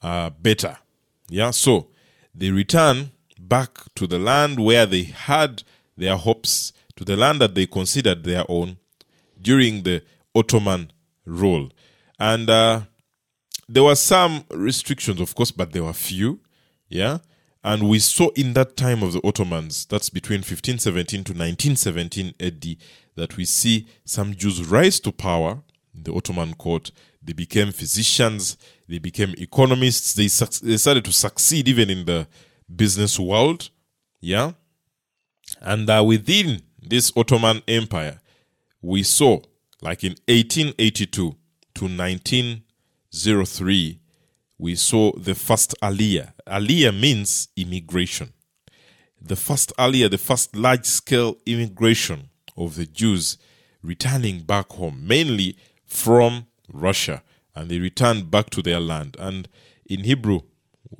are 0.01 0.31
better. 0.31 0.77
Yeah, 1.29 1.51
so 1.51 1.87
they 2.33 2.49
return 2.51 3.11
back 3.39 3.93
to 3.95 4.07
the 4.07 4.19
land 4.19 4.59
where 4.59 4.85
they 4.85 5.03
had 5.03 5.63
their 5.95 6.17
hopes, 6.17 6.73
to 6.95 7.05
the 7.05 7.15
land 7.15 7.39
that 7.41 7.55
they 7.55 7.65
considered 7.65 8.23
their 8.23 8.43
own 8.49 8.77
during 9.41 9.83
the 9.83 10.03
Ottoman 10.35 10.91
rule. 11.25 11.71
And 12.19 12.49
uh, 12.49 12.81
there 13.67 13.83
were 13.83 13.95
some 13.95 14.45
restrictions, 14.49 15.21
of 15.21 15.35
course, 15.35 15.51
but 15.51 15.71
there 15.71 15.83
were 15.83 15.93
few. 15.93 16.39
Yeah. 16.89 17.19
And 17.63 17.89
we 17.89 17.99
saw 17.99 18.29
in 18.29 18.53
that 18.53 18.77
time 18.77 19.03
of 19.03 19.13
the 19.13 19.21
Ottomans, 19.23 19.85
that's 19.85 20.09
between 20.09 20.39
1517 20.39 21.23
to 21.25 21.33
1917 21.33 22.33
AD, 22.39 22.77
that 23.19 23.37
we 23.37 23.45
see 23.45 23.85
some 24.05 24.33
Jews 24.33 24.65
rise 24.65 24.99
to 25.01 25.11
power 25.11 25.61
in 25.93 26.01
the 26.03 26.11
Ottoman 26.13 26.55
court. 26.55 26.91
They 27.21 27.33
became 27.33 27.71
physicians, 27.71 28.57
they 28.87 28.97
became 28.99 29.35
economists, 29.37 30.13
they, 30.13 30.29
su- 30.29 30.65
they 30.65 30.77
started 30.77 31.03
to 31.05 31.11
succeed 31.11 31.67
even 31.67 31.89
in 31.89 32.05
the 32.05 32.27
business 32.73 33.19
world. 33.19 33.69
Yeah. 34.21 34.53
And 35.61 35.89
uh, 35.89 36.01
within 36.05 36.61
this 36.81 37.11
Ottoman 37.15 37.61
Empire, 37.67 38.21
we 38.81 39.03
saw, 39.03 39.41
like 39.81 40.05
in 40.05 40.15
1882 40.27 41.05
to 41.11 41.35
1903, 41.85 43.99
we 44.57 44.75
saw 44.75 45.11
the 45.17 45.35
first 45.35 45.75
Aliyah. 45.81 46.31
Aliyah 46.47 46.97
means 46.97 47.49
immigration. 47.57 48.31
The 49.21 49.35
first 49.35 49.73
Aliyah, 49.77 50.09
the 50.09 50.17
first 50.17 50.55
large 50.55 50.85
scale 50.85 51.35
immigration 51.45 52.29
of 52.59 52.75
the 52.75 52.85
Jews 52.85 53.37
returning 53.81 54.41
back 54.41 54.73
home, 54.73 55.07
mainly 55.07 55.57
from 55.85 56.45
Russia, 56.71 57.23
and 57.55 57.69
they 57.69 57.79
returned 57.79 58.29
back 58.29 58.49
to 58.51 58.61
their 58.61 58.79
land. 58.79 59.15
And 59.19 59.47
in 59.85 60.03
Hebrew, 60.03 60.41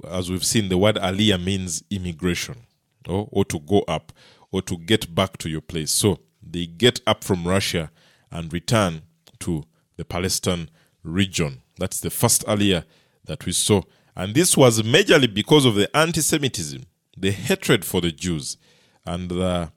as 0.08 0.32
we've 0.32 0.46
seen, 0.46 0.70
the 0.70 0.78
word 0.78 0.96
Aliyah 0.96 1.44
means 1.44 1.84
immigration, 1.90 2.66
or, 3.08 3.28
or 3.32 3.46
to 3.46 3.60
go 3.60 3.82
up, 3.82 4.12
or 4.52 4.62
to 4.64 4.78
get 4.78 5.14
back 5.14 5.38
to 5.40 5.50
your 5.50 5.62
place. 5.62 5.92
So 5.92 6.20
they 6.42 6.66
get 6.66 7.02
up 7.06 7.24
from 7.24 7.48
Russia 7.48 7.92
and 8.32 8.52
return 8.52 9.04
to 9.40 9.66
the 9.98 10.06
Palestine 10.06 10.70
region. 11.04 11.62
That's 11.78 12.00
the 12.00 12.10
first 12.10 12.46
Aliyah 12.46 12.86
that 13.26 13.46
we 13.46 13.52
saw. 13.52 13.82
And 14.16 14.34
this 14.34 14.58
was 14.58 14.82
majorly 14.82 15.32
because 15.32 15.66
of 15.66 15.76
the 15.76 15.96
anti 15.96 16.22
Semitism, 16.22 16.84
the 17.18 17.32
hatred 17.32 17.86
for 17.86 18.02
the 18.02 18.12
Jews, 18.12 18.58
and 19.06 19.30
the 19.30 19.72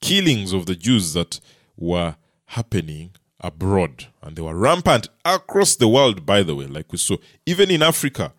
killings 0.00 0.52
of 0.52 0.66
the 0.66 0.76
Jews 0.76 1.12
that 1.14 1.40
were 1.76 2.16
happening 2.46 3.10
abroad. 3.40 4.06
And 4.22 4.36
they 4.36 4.42
were 4.42 4.56
rampant 4.56 5.08
across 5.24 5.76
the 5.76 5.88
world, 5.88 6.24
by 6.24 6.42
the 6.42 6.54
way, 6.54 6.66
like 6.66 6.90
we 6.92 6.98
saw. 6.98 7.16
Even 7.44 7.70
in 7.70 7.82
Africa, 7.82 8.32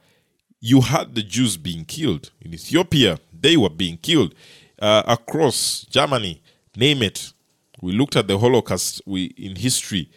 you 0.59 0.81
had 0.81 1.15
the 1.15 1.23
Jews 1.23 1.57
being 1.57 1.85
killed. 1.85 2.31
In 2.41 2.53
Ethiopia, 2.53 3.19
they 3.31 3.57
were 3.57 3.69
being 3.69 3.97
killed. 3.97 4.33
Uh, 4.79 5.03
across 5.07 5.85
Germany, 5.89 6.41
name 6.75 7.01
it. 7.01 7.33
We 7.81 7.91
looked 7.91 8.15
at 8.15 8.27
the 8.27 8.37
Holocaust 8.37 9.01
we, 9.05 9.25
in 9.37 9.55
history, 9.55 10.09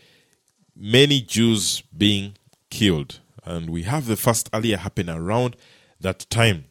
many 0.77 1.21
Jews 1.21 1.83
being 1.97 2.35
killed. 2.71 3.21
And 3.45 3.71
we 3.71 3.83
have 3.83 4.07
the 4.07 4.17
first 4.17 4.51
Aliyah 4.53 4.79
happen 4.79 5.09
around 5.09 5.57
that 6.01 6.27
time. 6.31 6.65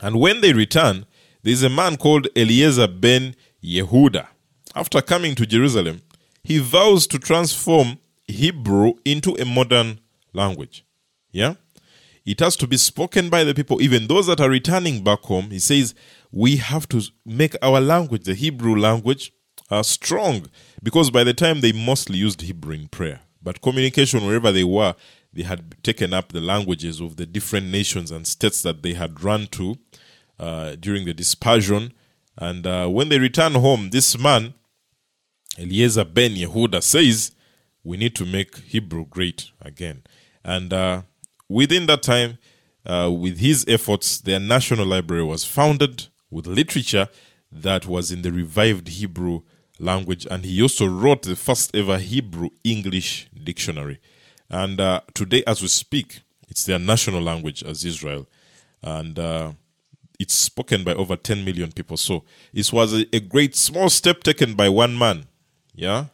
And 0.00 0.20
when 0.20 0.40
they 0.40 0.52
return, 0.52 1.06
there's 1.42 1.62
a 1.62 1.70
man 1.70 1.96
called 1.96 2.28
Eliezer 2.36 2.88
ben 2.88 3.34
Yehuda. 3.66 4.28
After 4.74 5.02
coming 5.02 5.34
to 5.34 5.46
Jerusalem, 5.46 6.02
he 6.42 6.58
vows 6.58 7.06
to 7.08 7.18
transform 7.18 7.98
Hebrew 8.28 8.94
into 9.04 9.34
a 9.34 9.44
modern 9.44 10.00
language. 10.32 10.84
Yeah? 11.32 11.54
It 12.24 12.40
has 12.40 12.56
to 12.56 12.66
be 12.66 12.76
spoken 12.76 13.28
by 13.28 13.44
the 13.44 13.54
people, 13.54 13.80
even 13.82 14.06
those 14.06 14.26
that 14.26 14.40
are 14.40 14.50
returning 14.50 15.02
back 15.02 15.20
home. 15.20 15.50
He 15.50 15.58
says, 15.58 15.94
we 16.30 16.56
have 16.56 16.88
to 16.88 17.02
make 17.24 17.54
our 17.62 17.80
language, 17.80 18.24
the 18.24 18.34
Hebrew 18.34 18.76
language, 18.76 19.32
uh, 19.70 19.82
strong 19.82 20.46
because 20.82 21.10
by 21.10 21.24
the 21.24 21.34
time 21.34 21.60
they 21.60 21.72
mostly 21.72 22.18
used 22.18 22.42
Hebrew 22.42 22.74
in 22.74 22.88
prayer. 22.88 23.20
But 23.42 23.62
communication, 23.62 24.26
wherever 24.26 24.52
they 24.52 24.64
were, 24.64 24.94
they 25.32 25.42
had 25.42 25.82
taken 25.82 26.12
up 26.12 26.32
the 26.32 26.40
languages 26.40 27.00
of 27.00 27.16
the 27.16 27.26
different 27.26 27.66
nations 27.66 28.10
and 28.10 28.26
states 28.26 28.62
that 28.62 28.82
they 28.82 28.94
had 28.94 29.22
run 29.22 29.46
to 29.48 29.76
uh, 30.38 30.76
during 30.76 31.04
the 31.04 31.14
dispersion. 31.14 31.92
And 32.38 32.66
uh, 32.66 32.88
when 32.88 33.08
they 33.08 33.18
return 33.18 33.54
home, 33.54 33.90
this 33.90 34.18
man, 34.18 34.54
Eliezer 35.58 36.04
ben 36.04 36.32
Yehuda, 36.32 36.82
says, 36.82 37.32
We 37.82 37.96
need 37.96 38.14
to 38.16 38.26
make 38.26 38.56
Hebrew 38.58 39.06
great 39.06 39.50
again. 39.60 40.02
And 40.44 40.72
uh, 40.72 41.02
within 41.48 41.86
that 41.86 42.02
time, 42.02 42.38
uh, 42.84 43.10
with 43.10 43.38
his 43.38 43.64
efforts, 43.66 44.18
their 44.18 44.38
national 44.38 44.86
library 44.86 45.24
was 45.24 45.44
founded 45.44 46.06
with 46.30 46.46
literature 46.46 47.08
that 47.50 47.86
was 47.86 48.12
in 48.12 48.22
the 48.22 48.30
revived 48.30 48.88
Hebrew 48.88 49.42
language. 49.78 50.26
And 50.30 50.44
he 50.44 50.60
also 50.62 50.86
wrote 50.86 51.22
the 51.22 51.36
first 51.36 51.74
ever 51.74 51.98
Hebrew 51.98 52.50
English 52.64 53.28
dictionary. 53.42 53.98
And 54.48 54.80
uh, 54.80 55.00
today, 55.14 55.42
as 55.46 55.62
we 55.62 55.68
speak, 55.68 56.20
it's 56.48 56.64
their 56.64 56.78
national 56.78 57.22
language 57.22 57.62
as 57.62 57.84
Israel. 57.84 58.28
And 58.82 59.18
uh, 59.18 59.52
it's 60.18 60.34
spoken 60.34 60.84
by 60.84 60.94
over 60.94 61.16
10 61.16 61.44
million 61.44 61.72
people. 61.72 61.96
So 61.96 62.24
it 62.52 62.72
was 62.72 62.94
a, 62.94 63.06
a, 63.14 63.20
great 63.20 63.54
small 63.54 63.88
step 63.88 64.22
taken 64.22 64.54
by 64.54 64.68
one 64.68 64.96
man, 64.96 65.26
yeah, 65.74 66.06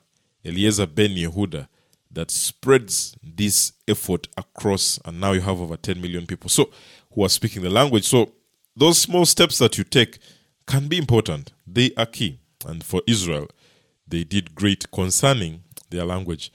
Eliezer 0.45 0.87
ben 0.87 1.11
Yehuda, 1.11 1.69
that 2.11 2.31
spreads 2.31 3.17
this 3.23 3.73
effort 3.87 4.29
across. 4.37 4.99
And 5.05 5.21
now 5.21 5.33
you 5.33 5.41
have 5.41 5.61
over 5.61 5.77
10 5.77 6.01
million 6.01 6.27
people 6.27 6.49
so 6.51 6.71
who 7.15 7.25
are 7.25 7.29
speaking 7.29 7.63
the 7.63 7.71
language. 7.71 8.07
So 8.07 8.33
those 8.77 8.99
small 8.99 9.25
steps 9.25 9.59
that 9.59 9.79
you 9.79 9.85
take 9.85 10.19
can 10.67 10.89
be 10.89 10.99
important. 10.99 11.53
They 11.67 11.93
are 11.97 12.07
key. 12.07 12.39
And 12.67 12.85
for 12.85 13.03
Israel, 13.07 13.49
they 14.07 14.25
did 14.25 14.55
great 14.55 14.91
concerning 14.91 15.63
their 15.91 16.05
language. 16.05 16.53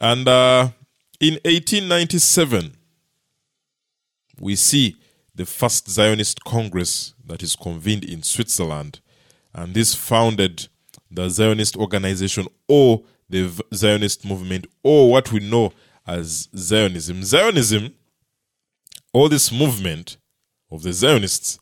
And 0.00 0.28
uh, 0.28 0.70
in 1.20 1.34
1897, 1.44 2.74
we 4.40 4.56
see 4.56 4.96
the 5.38 5.46
first 5.46 5.88
Zionist 5.88 6.42
Congress 6.44 7.14
that 7.24 7.44
is 7.44 7.54
convened 7.54 8.04
in 8.04 8.24
Switzerland, 8.24 9.00
and 9.54 9.72
this 9.72 9.94
founded 9.94 10.68
the 11.10 11.28
Zionist 11.30 11.76
organization 11.76 12.48
or 12.66 13.04
the 13.30 13.48
Zionist 13.72 14.24
movement 14.24 14.66
or 14.82 15.12
what 15.12 15.30
we 15.30 15.38
know 15.38 15.72
as 16.06 16.48
Zionism. 16.56 17.22
Zionism, 17.22 17.94
or 19.14 19.28
this 19.28 19.52
movement 19.52 20.16
of 20.72 20.82
the 20.82 20.92
Zionists, 20.92 21.60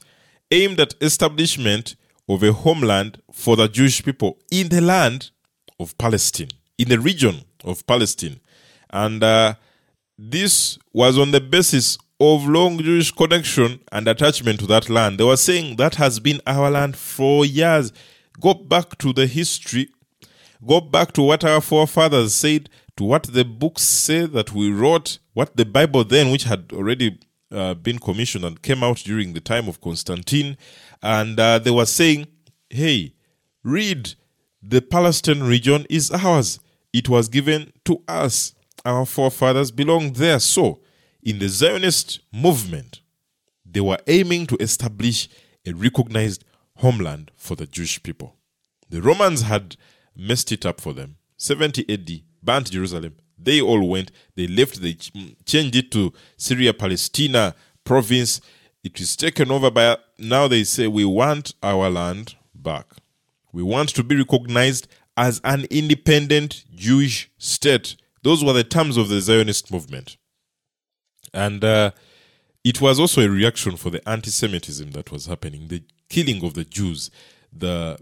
aimed 0.51 0.81
at 0.81 0.95
establishment 1.03 1.97
of 2.31 2.43
a 2.43 2.53
homeland 2.53 3.21
for 3.31 3.57
the 3.57 3.69
Jewish 3.69 4.03
people 4.03 4.39
in 4.51 4.71
the 4.71 4.81
land 4.81 5.31
of 5.79 5.97
Palestine, 5.99 6.49
in 6.79 6.89
the 6.89 6.99
region 6.99 7.43
of 7.63 7.87
Palestine. 7.87 8.41
And 8.89 9.23
uh, 9.23 9.55
this 10.17 10.79
was 10.95 11.19
on 11.19 11.33
the 11.33 11.43
basis 11.43 11.99
of 12.19 12.47
long 12.47 12.79
Jewish 12.79 13.11
connection 13.11 13.81
and 13.93 14.09
attachment 14.09 14.61
to 14.61 14.67
that 14.67 14.89
land. 14.89 15.19
They 15.19 15.25
were 15.25 15.37
saying 15.37 15.77
that 15.77 15.97
has 15.97 16.19
been 16.19 16.41
our 16.47 16.71
land 16.71 16.97
for 16.97 17.45
years. 17.45 17.93
Go 18.41 18.55
back 18.55 18.99
to 18.99 19.13
the 19.13 19.27
history, 19.27 19.89
go 20.67 20.81
back 20.81 21.13
to 21.13 21.23
what 21.23 21.45
our 21.45 21.61
forefathers 21.61 22.35
said, 22.35 22.69
to 22.97 23.05
what 23.05 23.25
the 23.25 23.45
books 23.45 23.83
say 23.83 24.27
that 24.27 24.53
we 24.53 24.71
wrote, 24.71 25.19
what 25.35 25.57
the 25.57 25.67
Bible 25.67 26.05
then, 26.05 26.31
which 26.31 26.45
had 26.45 26.71
already 26.73 27.19
uh, 27.51 27.75
been 27.75 27.99
commissioned 27.99 28.45
and 28.45 28.63
came 28.63 28.83
out 28.83 28.97
during 28.99 29.33
the 29.33 29.41
time 29.41 29.69
of 29.69 29.81
Constantine. 29.81 30.57
And 31.03 31.39
uh, 31.39 31.59
they 31.59 31.71
were 31.71 31.87
saying, 31.87 32.27
hey, 32.71 33.15
read, 33.63 34.15
the 34.63 34.81
Palestine 34.81 35.43
region 35.43 35.87
is 35.91 36.11
ours. 36.11 36.59
It 36.93 37.09
was 37.09 37.29
given 37.29 37.73
to 37.85 38.03
us 38.09 38.55
our 38.85 39.05
forefathers 39.05 39.71
belonged 39.71 40.17
there. 40.17 40.41
So, 40.41 40.81
in 41.27 41.41
the 41.41 41.49
Zionist 41.49 42.21
movement, 42.33 43.01
they 43.65 43.81
were 43.81 43.99
aiming 44.07 44.47
to 44.47 44.57
establish 44.61 45.29
a 45.67 45.73
recognized 45.73 46.45
homeland 46.77 47.33
for 47.37 47.57
the 47.57 47.67
Jewish 47.67 48.01
people. 48.01 48.37
The 48.89 49.03
Romans 49.03 49.43
had 49.43 49.77
messed 50.15 50.53
it 50.53 50.65
up 50.65 50.81
for 50.81 50.93
them. 50.93 51.17
70 51.37 51.85
AD, 51.93 52.23
burnt 52.43 52.71
Jerusalem. 52.71 53.17
They 53.37 53.61
all 53.61 53.87
went, 53.89 54.13
they 54.37 54.47
left, 54.47 54.81
they 54.81 54.95
changed 55.45 55.75
it 55.75 55.91
to 55.91 56.13
Syria 56.37 56.73
Palestina 56.73 57.57
province. 57.83 58.41
It 58.85 59.01
is 59.01 59.17
taken 59.17 59.51
over 59.51 59.71
by, 59.71 59.99
now 60.19 60.47
they 60.47 60.63
say, 60.63 60.87
we 60.87 61.05
want 61.05 61.55
our 61.61 61.91
land 61.91 62.37
back. 62.55 62.87
We 63.53 63.65
want 63.65 63.89
to 63.91 64.05
be 64.05 64.17
recognized 64.17 64.87
as 65.17 65.41
an 65.43 65.65
independent 65.71 66.65
Jewish 66.75 67.31
state 67.37 67.97
those 68.27 68.43
were 68.43 68.53
the 68.53 68.65
terms 68.65 68.97
of 68.97 69.09
the 69.09 69.21
Zionist 69.21 69.71
movement. 69.71 70.17
And 71.37 71.63
uh, 71.63 71.91
it 72.65 72.81
was 72.81 72.99
also 72.99 73.21
a 73.21 73.29
reaction 73.29 73.77
for 73.77 73.91
the 73.91 74.07
anti 74.09 74.31
Semitism 74.31 74.93
that 74.93 75.13
was 75.13 75.27
happening, 75.27 75.69
the 75.69 75.83
killing 76.09 76.43
of 76.43 76.55
the 76.55 76.65
Jews, 76.65 77.11
the 77.53 77.99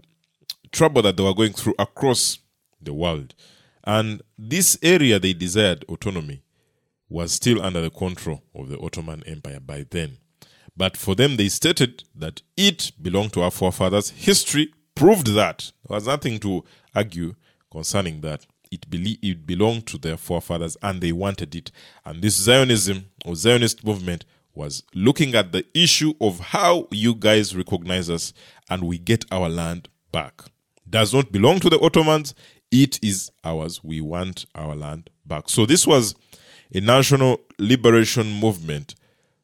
trouble 0.71 1.01
that 1.01 1.17
they 1.17 1.23
were 1.23 1.33
going 1.33 1.51
through 1.51 1.75
across 1.77 2.39
the 2.81 2.93
world. 2.93 3.35
And 3.83 4.21
this 4.37 4.77
area 4.81 5.19
they 5.19 5.33
desired 5.33 5.83
autonomy 5.89 6.43
was 7.09 7.33
still 7.33 7.61
under 7.61 7.81
the 7.81 7.89
control 7.89 8.41
of 8.55 8.69
the 8.69 8.79
Ottoman 8.79 9.21
Empire 9.27 9.59
by 9.59 9.85
then. 9.89 10.17
But 10.77 10.97
for 10.97 11.13
them, 11.13 11.35
they 11.35 11.49
stated 11.49 12.03
that 12.15 12.41
it 12.57 12.93
belonged 13.01 13.33
to 13.33 13.41
our 13.41 13.51
forefathers. 13.51 14.11
History 14.11 14.73
proved 14.95 15.27
that. 15.35 15.71
There 15.87 15.95
was 15.95 16.07
nothing 16.07 16.39
to 16.39 16.63
argue 16.95 17.35
concerning 17.69 18.21
that 18.21 18.45
it, 18.71 18.89
be- 18.89 19.19
it 19.21 19.45
belonged 19.45 19.87
to 19.87 19.97
their 19.97 20.17
forefathers 20.17 20.77
and 20.81 21.01
they 21.01 21.11
wanted 21.11 21.55
it. 21.55 21.71
And 22.05 22.21
this 22.21 22.35
Zionism 22.35 23.05
or 23.25 23.35
Zionist 23.35 23.85
movement 23.85 24.25
was 24.53 24.83
looking 24.93 25.35
at 25.35 25.51
the 25.51 25.65
issue 25.73 26.13
of 26.21 26.39
how 26.39 26.87
you 26.91 27.13
guys 27.15 27.55
recognize 27.55 28.09
us 28.09 28.33
and 28.69 28.83
we 28.83 28.97
get 28.97 29.25
our 29.31 29.49
land 29.49 29.89
back. 30.11 30.43
Does 30.89 31.13
not 31.13 31.31
belong 31.31 31.59
to 31.59 31.69
the 31.69 31.79
Ottomans, 31.79 32.33
it 32.71 33.03
is 33.03 33.31
ours. 33.43 33.83
We 33.83 34.01
want 34.01 34.45
our 34.55 34.75
land 34.75 35.09
back. 35.25 35.49
So 35.49 35.65
this 35.65 35.85
was 35.85 36.15
a 36.73 36.79
national 36.79 37.41
liberation 37.59 38.31
movement 38.39 38.95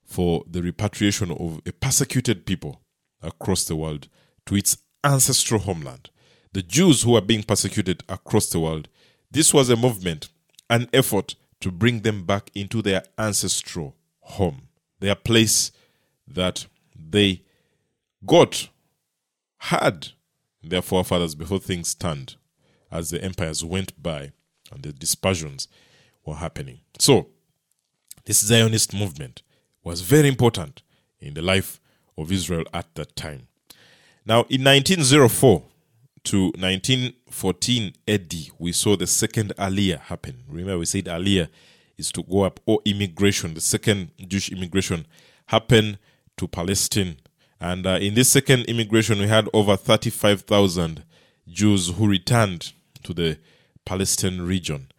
for 0.04 0.44
the 0.50 0.62
repatriation 0.62 1.32
of 1.32 1.62
a 1.66 1.72
persecuted 1.72 2.46
people 2.46 2.82
across 3.22 3.64
the 3.66 3.76
world 3.76 4.08
to 4.46 4.56
its 4.56 4.78
ancestral 5.04 5.62
homeland. 5.62 6.10
The 6.54 6.62
Jews 6.62 7.04
who 7.04 7.16
are 7.16 7.22
being 7.22 7.44
persecuted 7.44 8.04
across 8.10 8.50
the 8.50 8.60
world 8.60 8.90
this 9.32 9.54
was 9.54 9.70
a 9.70 9.76
movement, 9.76 10.30
an 10.70 10.90
effort 10.94 11.36
to 11.62 11.72
bring 11.72 12.02
them 12.02 12.26
back 12.26 12.52
into 12.54 12.82
their 12.82 13.04
ancestral 13.18 13.96
home. 14.22 14.68
their 15.00 15.16
place 15.16 15.72
that 16.28 16.68
they 16.96 17.42
got, 18.26 18.70
had 19.58 20.10
their 20.64 20.82
forefathers 20.82 21.34
before 21.34 21.60
things 21.60 21.96
turned 21.96 22.36
as 22.92 23.10
the 23.10 23.24
empires 23.24 23.66
went 23.66 24.02
by 24.02 24.32
and 24.72 24.84
the 24.84 24.94
dispersions 24.94 25.68
were 26.26 26.36
happening. 26.36 26.80
So, 27.00 27.28
this 28.26 28.40
Zionist 28.40 28.94
movement 28.94 29.42
was 29.84 30.02
very 30.02 30.28
important 30.28 30.84
in 31.20 31.34
the 31.34 31.42
life 31.42 31.80
of 32.18 32.32
Israel 32.32 32.66
at 32.74 32.94
that 32.96 33.16
time. 33.16 33.48
Now, 34.26 34.46
in 34.50 34.64
1904 34.64 35.64
to 36.24 36.46
1914 36.58 37.94
AD, 38.08 38.34
we 38.60 38.72
saw 38.72 38.96
the 38.96 39.08
second 39.08 39.54
Aliyah 39.58 40.00
happen. 40.00 40.44
Remember, 40.48 40.78
we 40.78 40.86
said 40.86 41.06
Aliyah 41.06 41.48
is 41.98 42.12
to 42.12 42.24
go 42.24 42.44
up, 42.44 42.60
or 42.66 42.80
immigration, 42.86 43.54
the 43.54 43.62
second 43.62 44.12
Jewish 44.28 44.52
immigration 44.52 45.06
happened 45.48 45.98
to 46.38 46.48
Palestine. 46.48 47.18
And 47.60 47.86
uh, 47.86 48.00
in 48.02 48.16
this 48.16 48.30
second 48.30 48.66
immigration, 48.66 49.20
we 49.20 49.28
had 49.28 49.48
over 49.54 49.76
35,000 49.76 51.04
Jews 51.48 51.90
who 51.90 52.08
returned 52.08 52.74
to 53.04 53.14
the 53.14 53.38
Palestine 53.86 54.42
region, 54.42 54.92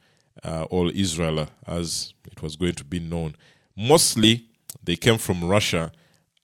uh, 0.45 0.67
Israel, 0.95 1.49
as 1.67 2.15
it 2.27 2.43
was 2.43 2.57
going 2.57 2.75
to 2.75 2.85
be 2.85 3.01
known. 3.01 3.35
Mostly, 3.77 4.47
they 4.83 4.97
came 4.97 5.19
from 5.19 5.45
Russia 5.45 5.93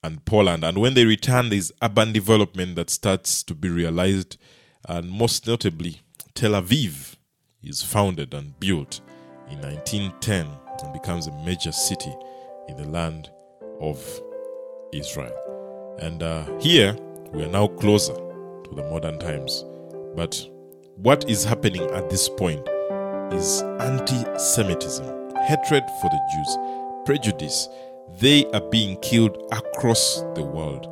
and 0.02 0.24
Poland. 0.24 0.64
And 0.64 0.78
when 0.78 0.94
they 0.94 1.04
return, 1.04 1.50
there's 1.50 1.72
urban 1.82 2.12
development 2.12 2.76
that 2.76 2.90
starts 2.90 3.42
to 3.44 3.54
be 3.54 3.68
realized. 3.68 4.38
And 4.88 5.10
most 5.10 5.46
notably, 5.46 6.00
Tel 6.34 6.52
Aviv 6.52 7.16
is 7.62 7.82
founded 7.82 8.32
and 8.32 8.58
built 8.58 9.00
in 9.50 9.60
1910 9.60 10.46
and 10.82 10.92
becomes 10.94 11.26
a 11.26 11.44
major 11.44 11.72
city 11.72 12.14
in 12.68 12.76
the 12.76 12.88
land 12.88 13.30
of 13.80 14.02
Israel. 14.92 15.96
And 16.00 16.22
uh, 16.22 16.44
here, 16.58 16.96
we 17.32 17.42
are 17.44 17.48
now 17.48 17.66
closer 17.66 18.14
to 18.14 18.70
the 18.74 18.82
modern 18.84 19.18
times. 19.18 19.64
But 20.16 20.48
what 20.96 21.28
is 21.28 21.44
happening 21.44 21.82
at 21.90 22.08
this 22.08 22.28
point 22.28 22.66
is 23.32 23.62
anti 23.80 24.38
Semitism, 24.38 25.04
hatred 25.46 25.84
for 26.00 26.08
the 26.08 26.20
Jews, 26.32 26.56
prejudice 27.04 27.68
they 28.20 28.46
are 28.52 28.62
being 28.70 28.96
killed 29.00 29.36
across 29.52 30.22
the 30.34 30.42
world. 30.42 30.88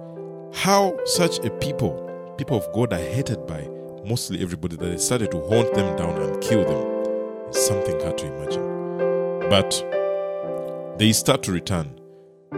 How 0.54 0.96
such 1.06 1.38
a 1.38 1.50
people, 1.50 2.34
people 2.36 2.58
of 2.58 2.70
God, 2.72 2.92
are 2.92 2.98
hated 2.98 3.46
by 3.46 3.66
mostly 4.06 4.42
everybody, 4.42 4.76
that 4.76 4.84
they 4.84 4.98
started 4.98 5.30
to 5.32 5.40
hunt 5.48 5.74
them 5.74 5.96
down 5.96 6.20
and 6.20 6.42
kill 6.42 6.64
them 6.64 7.50
is 7.50 7.66
something 7.66 7.98
hard 8.00 8.18
to 8.18 8.26
imagine. 8.26 9.48
But 9.50 10.98
they 10.98 11.12
start 11.12 11.42
to 11.44 11.52
return 11.52 12.00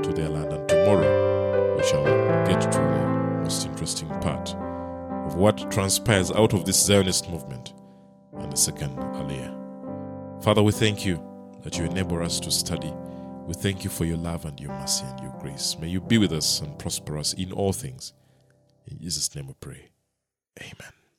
to 0.02 0.12
their 0.12 0.28
land, 0.28 0.52
and 0.52 0.68
tomorrow 0.68 1.76
we 1.76 1.82
shall 1.84 2.04
get 2.46 2.60
to 2.60 2.78
the 2.78 3.40
most 3.42 3.66
interesting 3.66 4.08
part 4.20 4.54
of 5.26 5.34
what 5.34 5.70
transpires 5.70 6.30
out 6.32 6.54
of 6.54 6.64
this 6.64 6.84
Zionist 6.84 7.28
movement 7.30 7.74
and 8.38 8.52
the 8.52 8.56
second 8.56 8.96
Aliyah. 8.96 10.42
Father, 10.42 10.62
we 10.62 10.72
thank 10.72 11.04
you 11.04 11.22
that 11.62 11.76
you 11.76 11.84
enable 11.84 12.22
us 12.22 12.40
to 12.40 12.50
study 12.50 12.92
we 13.48 13.54
thank 13.54 13.82
you 13.82 13.88
for 13.88 14.04
your 14.04 14.18
love 14.18 14.44
and 14.44 14.60
your 14.60 14.72
mercy 14.72 15.06
and 15.06 15.20
your 15.20 15.34
grace. 15.40 15.74
May 15.80 15.88
you 15.88 16.02
be 16.02 16.18
with 16.18 16.32
us 16.32 16.60
and 16.60 16.78
prosper 16.78 17.16
us 17.16 17.32
in 17.32 17.50
all 17.50 17.72
things. 17.72 18.12
In 18.86 19.00
Jesus' 19.00 19.34
name 19.34 19.46
we 19.46 19.54
pray. 19.58 19.88
Amen. 20.60 20.97